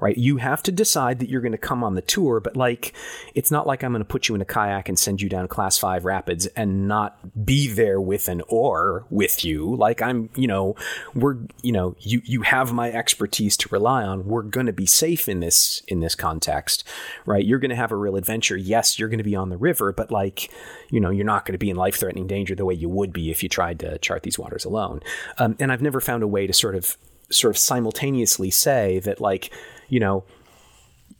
[0.00, 0.16] right?
[0.16, 2.94] You have to decide that you're going to come on the tour, but like,
[3.34, 5.48] it's not like I'm going to put you in a kayak and send you down
[5.48, 9.74] class five rapids and not be there with an oar with you.
[9.76, 10.76] Like I'm, you know,
[11.14, 14.26] we're, you know, you, you have my expertise to rely on.
[14.26, 16.84] We're going to be safe in this, in this context,
[17.24, 17.44] right?
[17.44, 18.56] You're going to have a real adventure.
[18.56, 20.50] Yes, you're going to be on the river, but like,
[20.90, 23.12] you know, you're not going to be in life threatening danger the way you would
[23.12, 25.00] be if you tried to chart these waters alone.
[25.38, 26.96] Um, and I've never found a way to sort of,
[27.30, 29.52] sort of simultaneously say that like,
[29.88, 30.24] you know,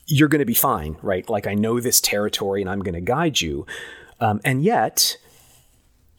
[0.06, 1.28] you're going to be fine, right?
[1.28, 3.66] Like I know this territory and I'm going to guide you.
[4.20, 5.16] Um, and yet,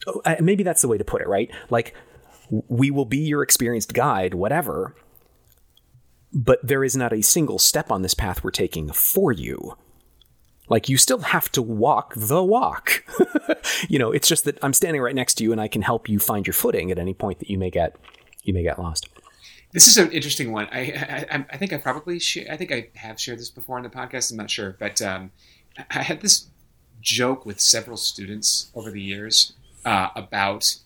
[0.07, 1.49] oh, maybe that's the way to put it, right?
[1.69, 1.95] Like
[2.49, 4.95] we will be your experienced guide, whatever.
[6.33, 9.77] But there is not a single step on this path we're taking for you.
[10.69, 13.05] Like you still have to walk the walk.
[13.89, 16.09] you know, it's just that I'm standing right next to you and I can help
[16.09, 17.95] you find your footing at any point that you may get
[18.43, 19.07] you may get lost.
[19.71, 20.67] This is an interesting one.
[20.71, 23.83] I I, I think I probably share, I think I have shared this before on
[23.83, 24.31] the podcast.
[24.31, 25.31] I'm not sure, but um,
[25.89, 26.47] I had this
[27.01, 29.53] joke with several students over the years
[29.85, 30.77] uh, about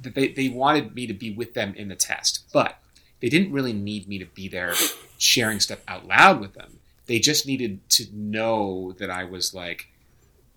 [0.00, 2.78] that they, they wanted me to be with them in the test, but
[3.20, 4.74] they didn't really need me to be there
[5.18, 6.78] sharing stuff out loud with them.
[7.06, 9.88] They just needed to know that I was like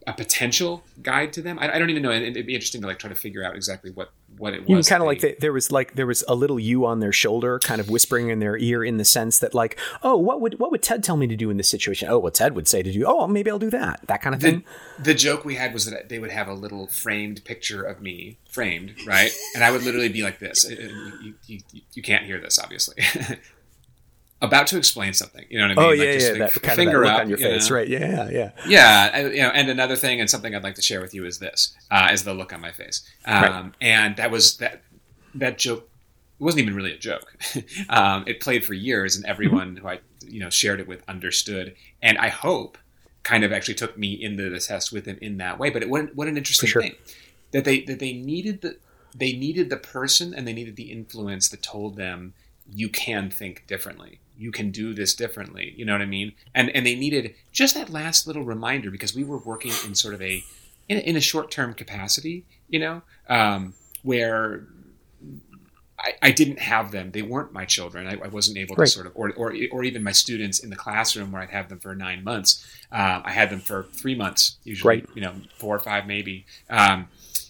[0.05, 1.57] a potential guide to them.
[1.59, 2.11] I, I don't even know.
[2.11, 4.89] It'd be interesting to like try to figure out exactly what what it was.
[4.89, 7.59] kind of like the, there was like there was a little you on their shoulder,
[7.59, 10.71] kind of whispering in their ear, in the sense that like, oh, what would what
[10.71, 12.09] would Ted tell me to do in this situation?
[12.09, 13.05] Oh, what Ted would say to do.
[13.05, 14.01] Oh, maybe I'll do that.
[14.07, 14.63] That kind of thing.
[14.99, 18.37] The, joke we had was that they would have a little framed picture of me,
[18.49, 20.67] framed, right, and I would literally be like this.
[20.67, 23.03] You, you, you, you can't hear this, obviously.
[24.41, 25.45] about to explain something.
[25.49, 25.89] You know what I mean?
[25.89, 26.33] Oh yeah, like, yeah.
[26.33, 27.75] That kind finger of that look up, on your face, know?
[27.75, 27.87] right?
[27.87, 28.51] Yeah, yeah.
[28.67, 29.49] Yeah, you know.
[29.49, 32.23] And another thing, and something I'd like to share with you is this: uh, is
[32.23, 33.07] the look on my face.
[33.25, 33.71] Um, right.
[33.81, 34.81] And that was that
[35.35, 35.89] that joke
[36.39, 37.35] wasn't even really a joke.
[37.89, 39.85] um, it played for years, and everyone mm-hmm.
[39.85, 42.77] who I you know shared it with understood, and I hope
[43.23, 45.69] kind of actually took me into the test with them in that way.
[45.69, 46.81] But it, what what an interesting sure.
[46.81, 46.95] thing
[47.51, 48.77] that they that they needed the
[49.15, 52.33] they needed the person and they needed the influence that told them
[52.73, 56.69] you can think differently you can do this differently you know what i mean and
[56.71, 60.21] and they needed just that last little reminder because we were working in sort of
[60.21, 60.43] a
[60.89, 63.73] in, in a short-term capacity you know um,
[64.03, 64.65] where
[65.99, 67.11] I, I, didn't have them.
[67.11, 68.07] They weren't my children.
[68.07, 70.75] I, I wasn't able to sort of, or, or, or even my students in the
[70.75, 72.65] classroom where I'd have them for nine months.
[72.91, 75.09] Um, I had them for three months, usually, right.
[75.13, 76.45] you know, four or five maybe.
[76.71, 77.07] Um,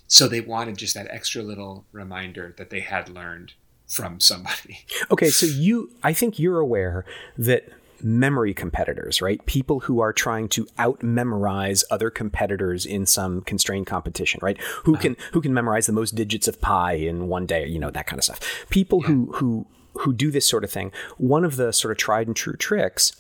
[0.08, 3.54] so they wanted just that extra little reminder that they had learned
[3.92, 4.80] from somebody.
[5.12, 7.06] Okay, so you, I think you're aware
[7.38, 7.68] that
[8.02, 9.46] memory competitors, right?
[9.46, 14.58] People who are trying to out memorize other competitors in some constrained competition, right?
[14.84, 15.02] Who uh-huh.
[15.02, 18.08] can who can memorize the most digits of pi in one day, you know, that
[18.08, 18.39] kind of stuff.
[18.70, 20.92] People who who who do this sort of thing.
[21.18, 23.16] One of the sort of tried and true tricks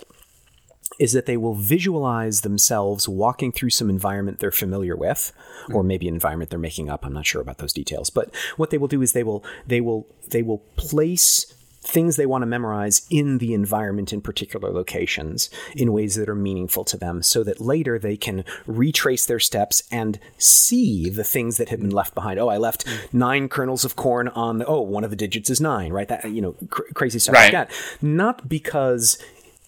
[0.99, 5.31] is that they will visualize themselves walking through some environment they're familiar with
[5.73, 5.87] or hmm.
[5.87, 7.05] maybe an environment they're making up.
[7.05, 8.09] I'm not sure about those details.
[8.09, 12.27] But what they will do is they will they will they will place things they
[12.27, 16.95] want to memorize in the environment in particular locations in ways that are meaningful to
[16.95, 21.79] them so that later they can retrace their steps and see the things that have
[21.81, 22.39] been left behind.
[22.39, 23.17] Oh i left hmm.
[23.17, 26.07] nine kernels of corn on the oh one of the digits is nine right?
[26.07, 27.71] That you know cr- crazy stuff like that.
[28.01, 29.17] Not because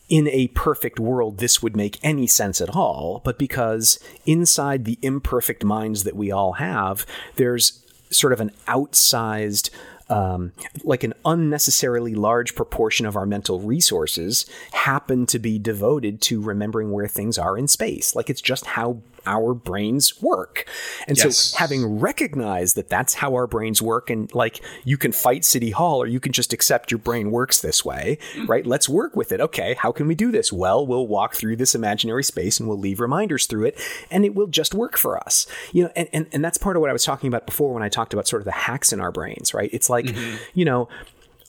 [0.10, 4.99] in a perfect world this would make any sense at all, but because inside the
[5.01, 9.70] imperfect minds that we all have, there's sort of an outsized,
[10.10, 10.51] um,
[10.84, 16.91] like an unnecessarily large proportion of our mental resources happen to be devoted to remembering
[16.91, 18.16] where things are in space.
[18.16, 20.65] Like it's just how our brains work.
[21.07, 21.38] And Yes.
[21.38, 25.71] so having recognized that that's how our brains work and like you can fight city
[25.71, 28.47] hall or you can just accept your brain works this way, mm.
[28.47, 28.65] right?
[28.65, 29.41] Let's work with it.
[29.41, 30.51] Okay, how can we do this?
[30.51, 33.80] Well, we'll walk through this imaginary space and we'll leave reminders through it
[34.11, 35.47] and it will just work for us.
[35.71, 37.84] You know, and and, and that's part of what I was talking about before when
[37.84, 39.69] I talked about sort of the hacks in our brains, right?
[39.74, 40.36] It's like, mm-hmm.
[40.53, 40.88] you know,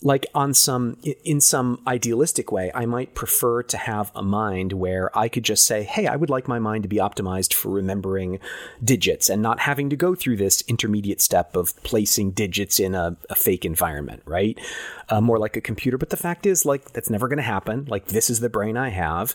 [0.03, 5.17] like on some in some idealistic way i might prefer to have a mind where
[5.17, 8.39] i could just say hey i would like my mind to be optimized for remembering
[8.83, 13.17] digits and not having to go through this intermediate step of placing digits in a,
[13.31, 14.59] a fake environment right?
[15.09, 15.99] Uh, more like a computer.
[15.99, 17.87] But the fact is like that's never going to happen.
[17.89, 19.35] Like this is the brain i have.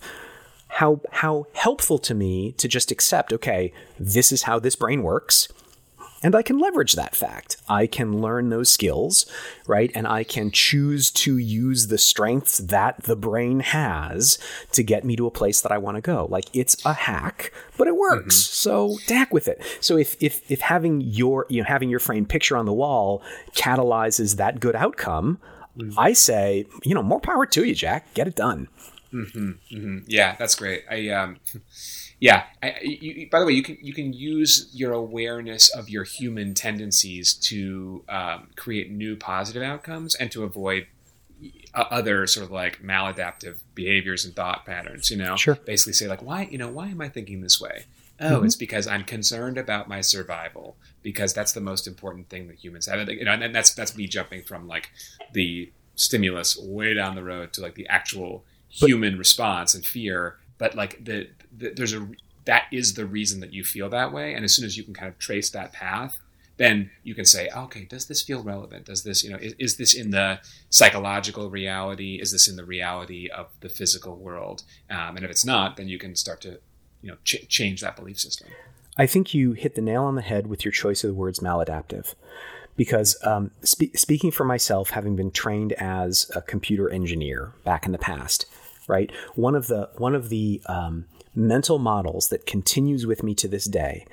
[0.68, 5.48] How how helpful to me to just accept okay this is how this brain works
[6.22, 7.58] and I can leverage that fact.
[7.70, 9.26] I can learn those skills,
[9.68, 9.92] right?
[9.96, 14.38] And I can choose to use the strengths that the brain has
[14.74, 16.28] to get me to a place that I want to go.
[16.30, 18.36] Like it's a hack, but it works.
[18.36, 18.52] Mm-hmm.
[18.52, 19.62] So tack with it.
[19.80, 23.22] So if if if having your you know having your framed picture on the wall
[23.54, 25.40] catalyzes that good outcome,
[25.78, 25.98] mm-hmm.
[25.98, 28.14] I say, you know, more power to you, Jack.
[28.14, 28.68] Get it done.
[29.14, 30.00] Mm-hmm.
[30.08, 30.84] Yeah, that's great.
[30.90, 31.38] I um,
[32.20, 32.44] yeah.
[32.62, 36.54] I, you, by the way, you can you can use your awareness of your human
[36.54, 40.88] tendencies to um, create new positive outcomes and to avoid
[41.74, 45.10] uh, other sort of like maladaptive behaviors and thought patterns.
[45.10, 45.56] You know, Sure.
[45.56, 47.86] Basically, say like, why you know why am I thinking this way?
[48.22, 52.58] Oh, it's because I'm concerned about my survival because that's the most important thing that
[52.58, 53.08] humans have.
[53.10, 54.92] You know, and that's that's me jumping from like
[55.32, 60.38] the stimulus way down the road to like the actual human response and fear.
[60.58, 61.30] But like the
[61.60, 62.08] there's a
[62.46, 64.34] that is the reason that you feel that way.
[64.34, 66.20] And as soon as you can kind of trace that path,
[66.58, 68.86] then you can say, okay, does this feel relevant?
[68.86, 70.40] Does this, you know, is, is this in the
[70.70, 72.20] psychological reality?
[72.22, 74.64] Is this in the reality of the physical world?
[74.90, 76.60] Um, and if it's not, then you can start to,
[77.02, 78.50] you know, ch- change that belief system.
[78.98, 81.40] I think you hit the nail on the head with your choice of the words
[81.40, 82.14] maladaptive.
[82.76, 87.92] Because um, spe- speaking for myself, having been trained as a computer engineer back in
[87.92, 88.46] the past,
[88.88, 89.12] right?
[89.36, 91.06] One of the one of the um,
[91.36, 94.06] mental models that continues with me to this day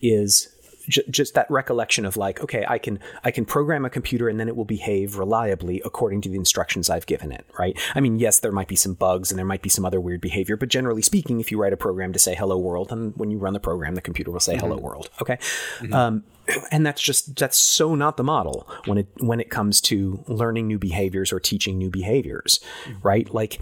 [0.00, 0.48] is
[0.88, 4.38] j- just that recollection of like, okay, I can I can program a computer and
[4.38, 7.78] then it will behave reliably according to the instructions I've given it, right?
[7.94, 10.20] I mean, yes, there might be some bugs and there might be some other weird
[10.20, 13.30] behavior, but generally speaking, if you write a program to say hello world, and when
[13.30, 15.38] you run the program, the computer will say hello world, okay?
[15.92, 16.24] Um,
[16.70, 20.66] and that's just that's so not the model when it when it comes to learning
[20.66, 22.96] new behaviors or teaching new behaviors mm.
[23.02, 23.32] right?
[23.32, 23.60] Like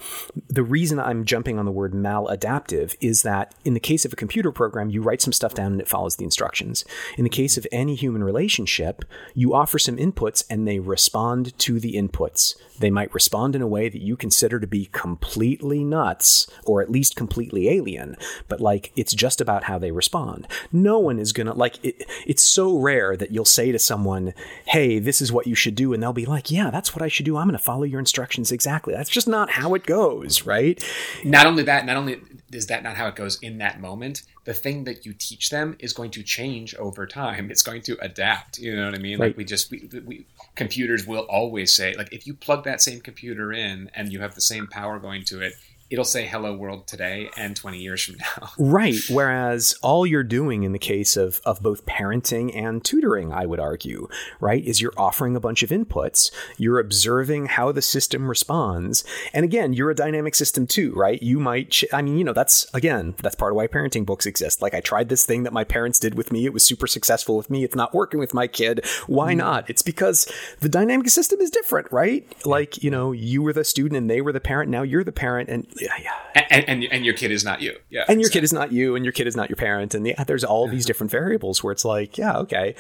[0.48, 4.16] the reason i'm jumping on the word maladaptive is that in the case of a
[4.16, 6.84] computer program you write some stuff down and it follows the instructions.
[7.16, 7.58] In the case mm.
[7.58, 9.04] of any human relationship
[9.34, 13.66] you offer some inputs and they respond to the inputs they might respond in a
[13.66, 18.16] way that you consider to be completely nuts or at least completely alien
[18.48, 20.46] but like it's just about how they respond.
[20.72, 24.34] No one is gonna like it, it's so rare that you'll say to someone
[24.66, 27.08] hey this is what you should do and they'll be like yeah that's what i
[27.08, 27.36] should do.
[27.36, 28.94] I'm gonna follow your instructions exactly.
[28.94, 30.82] That's just not how it goes right?
[31.24, 32.20] Not only that, not only
[32.52, 35.76] is that not how it goes in that moment, the thing that you teach them
[35.78, 37.50] is going to change over time.
[37.50, 38.58] It's going to adapt.
[38.58, 39.18] You know what I mean?
[39.18, 39.28] Right.
[39.28, 40.26] Like we just we, we
[40.56, 44.34] computers will always say like if you plug that same computer in and you have
[44.34, 45.54] the same power going to it,
[45.90, 48.50] it'll say hello world today and 20 years from now.
[48.58, 49.00] Right.
[49.10, 53.58] Whereas all you're doing in the case of, of both parenting and tutoring, I would
[53.58, 56.30] argue, right, is you're offering a bunch of inputs.
[56.56, 59.02] You're observing how the system responds.
[59.32, 61.20] And again, you're a dynamic system too, right?
[61.20, 64.26] You might, ch- I mean, you know, that's, again, that's part of why parenting books
[64.26, 64.62] exist.
[64.62, 66.44] Like, I tried this thing that my parents did with me.
[66.44, 67.64] It was super successful with me.
[67.64, 68.84] It's not working with my kid.
[69.06, 69.38] Why mm-hmm.
[69.38, 69.70] not?
[69.70, 70.30] It's because
[70.60, 72.26] the dynamic system is different, right?
[72.46, 74.70] Like, you know, you were the student and they were the parent.
[74.70, 75.48] Now you're the parent.
[75.48, 76.44] And yeah, yeah.
[76.50, 77.76] And, and and your kid is not you.
[77.88, 78.04] Yeah.
[78.08, 78.40] And your exactly.
[78.40, 80.68] kid is not you, and your kid is not your parent, and yeah, there's all
[80.68, 82.74] these different variables where it's like, yeah, okay.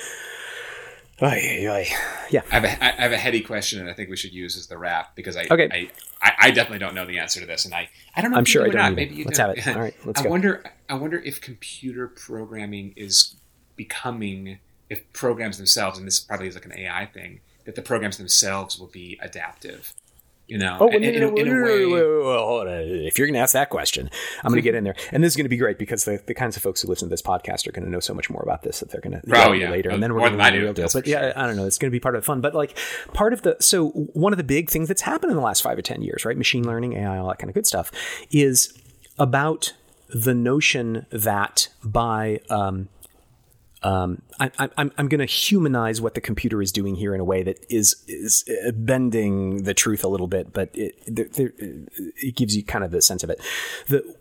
[2.30, 2.42] Yeah.
[2.50, 4.68] I have, a, I have a heady question, and I think we should use as
[4.68, 5.90] the wrap because I, okay.
[6.22, 8.38] I, I, definitely don't know the answer to this, and I, I don't know.
[8.38, 8.76] I'm sure I don't.
[8.76, 8.94] Not.
[8.94, 9.42] Maybe you let's do.
[9.42, 9.68] have it.
[9.68, 10.30] All right, let's I go.
[10.30, 10.64] wonder.
[10.88, 13.36] I wonder if computer programming is
[13.76, 18.16] becoming, if programs themselves, and this probably is like an AI thing, that the programs
[18.16, 19.92] themselves will be adaptive
[20.50, 23.06] you know, oh, in, in, in, a way.
[23.06, 24.10] If you're going to ask that question,
[24.42, 26.20] I'm going to get in there, and this is going to be great because the,
[26.26, 28.28] the kinds of folks who listen to this podcast are going to know so much
[28.28, 29.70] more about this that they're going to oh, yeah.
[29.70, 30.88] later, and then we're going to the real deal.
[30.92, 31.66] But yeah, I don't know.
[31.66, 32.40] It's going to be part of the fun.
[32.40, 32.76] But like
[33.14, 35.78] part of the so one of the big things that's happened in the last five
[35.78, 36.36] or ten years, right?
[36.36, 37.92] Machine learning, AI, all that kind of good stuff,
[38.32, 38.76] is
[39.16, 39.72] about
[40.08, 42.88] the notion that by um,
[43.82, 47.24] um, I, I'm, I'm going to humanize what the computer is doing here in a
[47.24, 52.36] way that is is uh, bending the truth a little bit, but it there, it
[52.36, 53.40] gives you kind of the sense of it.
[53.88, 54.16] The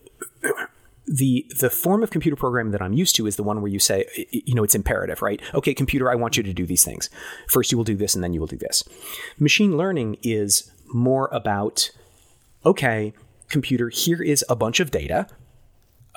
[1.05, 3.79] the the form of computer programming that I'm used to is the one where you
[3.79, 5.41] say, you know, it's imperative, right?
[5.53, 7.09] Okay, computer, I want you to do these things.
[7.47, 8.83] First, you will do this, and then you will do this.
[9.39, 11.91] Machine learning is more about,
[12.65, 13.13] okay,
[13.49, 15.27] computer, here is a bunch of data,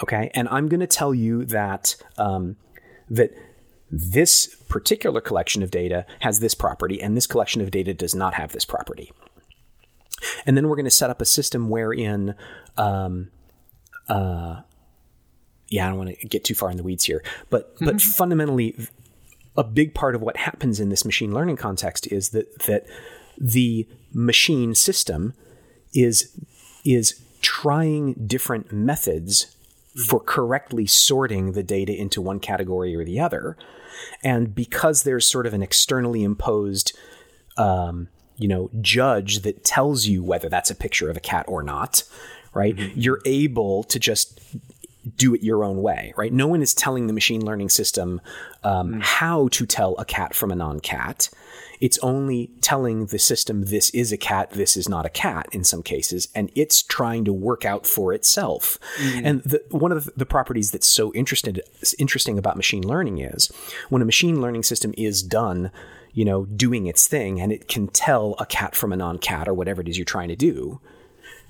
[0.03, 1.97] okay, and I'm going to tell you that.
[2.18, 2.57] Um,
[3.13, 3.31] that
[3.91, 8.35] this particular collection of data has this property and this collection of data does not
[8.35, 9.13] have this property.
[10.47, 12.35] And then we're going to set up a system wherein,
[12.79, 13.31] um,
[14.09, 14.63] uh,
[15.69, 17.85] yeah, I don't want to get too far in the weeds here, but mm-hmm.
[17.87, 18.77] but fundamentally,
[19.57, 22.87] a big part of what happens in this machine learning context is that that
[23.39, 25.35] the machine system
[25.93, 26.39] is
[26.85, 29.57] is trying different methods
[30.09, 33.57] for correctly sorting the data into one category or the other.
[34.24, 36.97] And because there's sort of an externally imposed,
[37.57, 41.62] um, you know, judge that tells you whether that's a picture of a cat or
[41.62, 42.05] not,
[42.55, 42.74] right?
[42.74, 42.99] Mm-hmm.
[42.99, 44.40] You're able to just
[45.16, 46.32] do it your own way, right?
[46.32, 48.20] No one is telling the machine learning system
[48.64, 49.01] um, mm-hmm.
[49.03, 51.28] how to tell a cat from a non cat.
[51.83, 55.64] It's only telling the system this is a cat, this is not a cat in
[55.64, 58.78] some cases, and it's trying to work out for itself.
[58.99, 59.26] Mm-hmm.
[59.26, 61.61] And the, one of the, properties that's so interested,
[61.99, 63.51] interesting about machine learning is
[63.89, 65.72] when a machine learning system is done,
[66.12, 69.53] you know, doing its thing, and it can tell a cat from a non-cat or
[69.53, 70.80] whatever it is you're trying to do.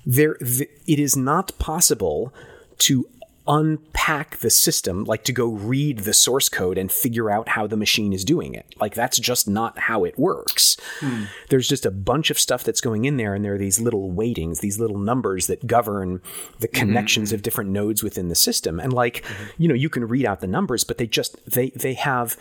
[0.03, 2.33] There, it is not possible
[2.79, 3.07] to
[3.47, 7.75] unpack the system, like to go read the source code and figure out how the
[7.75, 8.65] machine is doing it.
[8.79, 10.77] Like that's just not how it works.
[10.99, 11.23] Hmm.
[11.49, 14.11] There's just a bunch of stuff that's going in there, and there are these little
[14.11, 16.21] weightings, these little numbers that govern
[16.59, 16.79] the mm-hmm.
[16.79, 17.35] connections mm-hmm.
[17.35, 18.79] of different nodes within the system.
[18.79, 19.61] And like, mm-hmm.
[19.61, 22.37] you know, you can read out the numbers, but they just they they have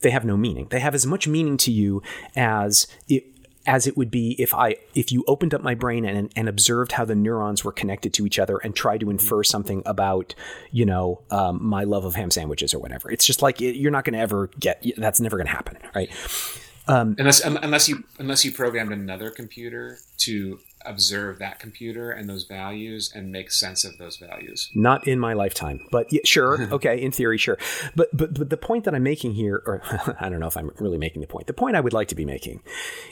[0.00, 0.66] they have no meaning.
[0.70, 2.02] They have as much meaning to you
[2.34, 3.24] as it,
[3.66, 6.92] as it would be if I if you opened up my brain and and observed
[6.92, 10.34] how the neurons were connected to each other and tried to infer something about
[10.70, 13.10] you know um, my love of ham sandwiches or whatever.
[13.10, 16.10] It's just like you're not going to ever get that's never going to happen, right?
[16.88, 22.44] Um, unless unless you unless you programmed another computer to observe that computer and those
[22.44, 24.70] values and make sense of those values.
[24.74, 27.58] Not in my lifetime, but yeah, sure, okay, in theory, sure.
[27.94, 29.82] But but but the point that I'm making here, or
[30.20, 31.46] I don't know if I'm really making the point.
[31.46, 32.62] The point I would like to be making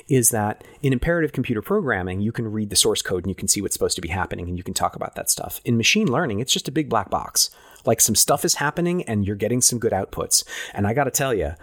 [0.08, 3.48] is that in imperative computer programming, you can read the source code and you can
[3.48, 5.60] see what's supposed to be happening and you can talk about that stuff.
[5.64, 7.50] In machine learning, it's just a big black box.
[7.86, 10.44] Like some stuff is happening and you're getting some good outputs.
[10.72, 11.54] And I got to tell you,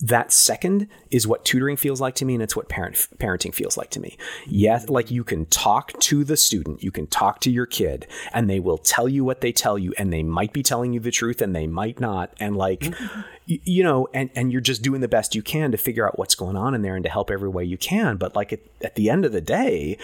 [0.00, 3.76] that second is what tutoring feels like to me and it's what parent parenting feels
[3.76, 7.50] like to me yes like you can talk to the student you can talk to
[7.50, 10.62] your kid and they will tell you what they tell you and they might be
[10.62, 13.20] telling you the truth and they might not and like mm-hmm.
[13.46, 16.18] you, you, know and and you're just doing the best you can to figure out
[16.18, 18.60] what's going on in there and to help every way you can but like at,
[18.82, 19.98] at the end of the day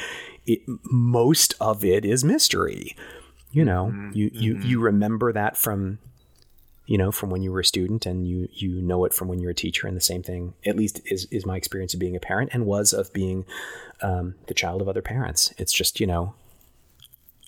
[0.47, 2.95] it, most of it is mystery
[3.51, 4.11] you know mm-hmm.
[4.13, 4.69] you you mm-hmm.
[4.69, 5.99] you remember that from
[6.87, 9.41] you know, from when you were a student and you you know it from when
[9.41, 9.87] you're a teacher.
[9.87, 12.65] And the same thing, at least, is is my experience of being a parent and
[12.65, 13.45] was of being
[14.03, 15.53] um, the child of other parents.
[15.59, 16.35] It's just you know.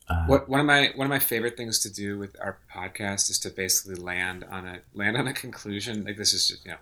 [0.09, 3.30] Uh, what, one of my one of my favorite things to do with our podcast
[3.30, 6.05] is to basically land on a land on a conclusion.
[6.05, 6.78] Like this is just you know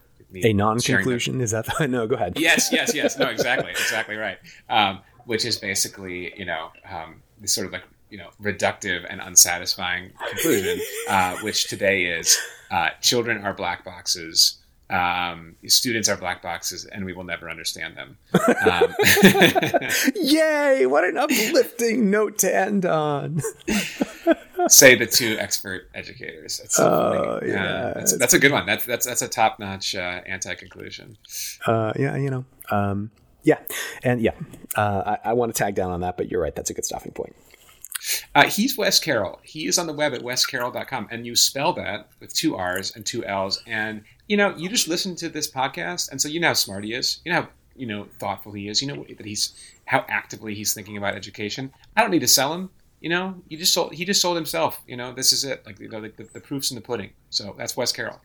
[0.49, 1.41] a non-conclusion.
[1.41, 2.07] Is that the, no?
[2.07, 2.39] Go ahead.
[2.39, 3.19] Yes, yes, yes.
[3.19, 4.39] No, exactly, exactly right.
[4.69, 9.21] Um, which is basically you know um, this sort of like you know reductive and
[9.21, 12.39] unsatisfying conclusion, uh, which today is
[12.71, 14.59] uh, children are black boxes.
[14.89, 18.19] Um, students are black boxes, and we will never understand them.
[18.65, 18.95] Um,
[20.15, 20.87] Yay!
[20.87, 23.43] What an uplifting note to end on.
[24.69, 26.59] say the two expert educators.
[26.59, 28.67] That's oh, yeah, uh, that's, that's, a good one.
[28.67, 31.17] That's that's that's a top notch uh, anti conclusion.
[31.67, 33.11] Uh, yeah, you know, um,
[33.43, 33.59] yeah,
[34.03, 34.33] and yeah,
[34.77, 36.55] uh, I, I want to tag down on that, but you're right.
[36.55, 37.35] That's a good stopping point.
[38.35, 39.41] Uh, he's Wes Carroll.
[39.43, 43.05] He is on the web at wescarroll.com, and you spell that with two R's and
[43.05, 43.63] two L's.
[43.67, 46.85] And you know, you just listen to this podcast, and so you know how smart
[46.85, 47.21] he is.
[47.25, 48.81] You know how you know thoughtful he is.
[48.81, 49.55] You know that he's
[49.87, 51.73] how actively he's thinking about education.
[51.97, 52.71] I don't need to sell him.
[53.01, 53.95] You know, he just sold.
[53.95, 54.81] He just sold himself.
[54.87, 55.65] You know, this is it.
[55.67, 57.11] Like you know, the, the, the proof's in the pudding.
[57.31, 58.21] So that's Wes Carroll.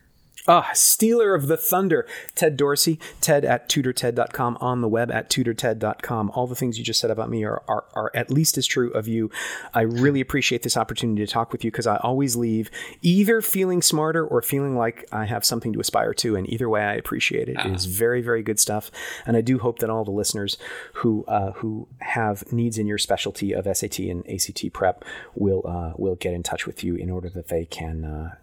[0.48, 6.32] Ah, Stealer of the Thunder, Ted Dorsey, ted at tutorted.com, on the web at tutorted.com.
[6.34, 8.92] All the things you just said about me are, are, are at least as true
[8.92, 9.30] of you.
[9.74, 12.72] I really appreciate this opportunity to talk with you because I always leave
[13.02, 16.36] either feeling smarter or feeling like I have something to aspire to.
[16.36, 17.58] And either way, I appreciate it.
[17.58, 17.70] Uh-huh.
[17.70, 18.89] It is very, very good stuff.
[19.26, 20.58] And I do hope that all the listeners
[20.96, 25.94] who, uh, who have needs in your specialty of SAT and ACT prep will, uh,
[25.98, 28.36] will get in touch with you in order that they can, uh,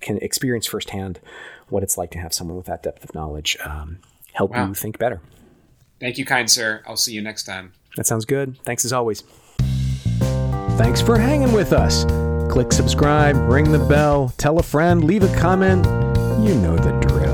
[0.00, 1.20] can experience firsthand
[1.68, 3.98] what it's like to have someone with that depth of knowledge um,
[4.32, 4.68] help wow.
[4.68, 5.20] you think better.
[6.00, 6.82] Thank you, kind sir.
[6.86, 7.72] I'll see you next time.
[7.96, 8.58] That sounds good.
[8.64, 9.22] Thanks as always.
[10.76, 12.04] Thanks for hanging with us.
[12.52, 15.86] Click subscribe, ring the bell, tell a friend, leave a comment.
[16.46, 17.25] You know the drill.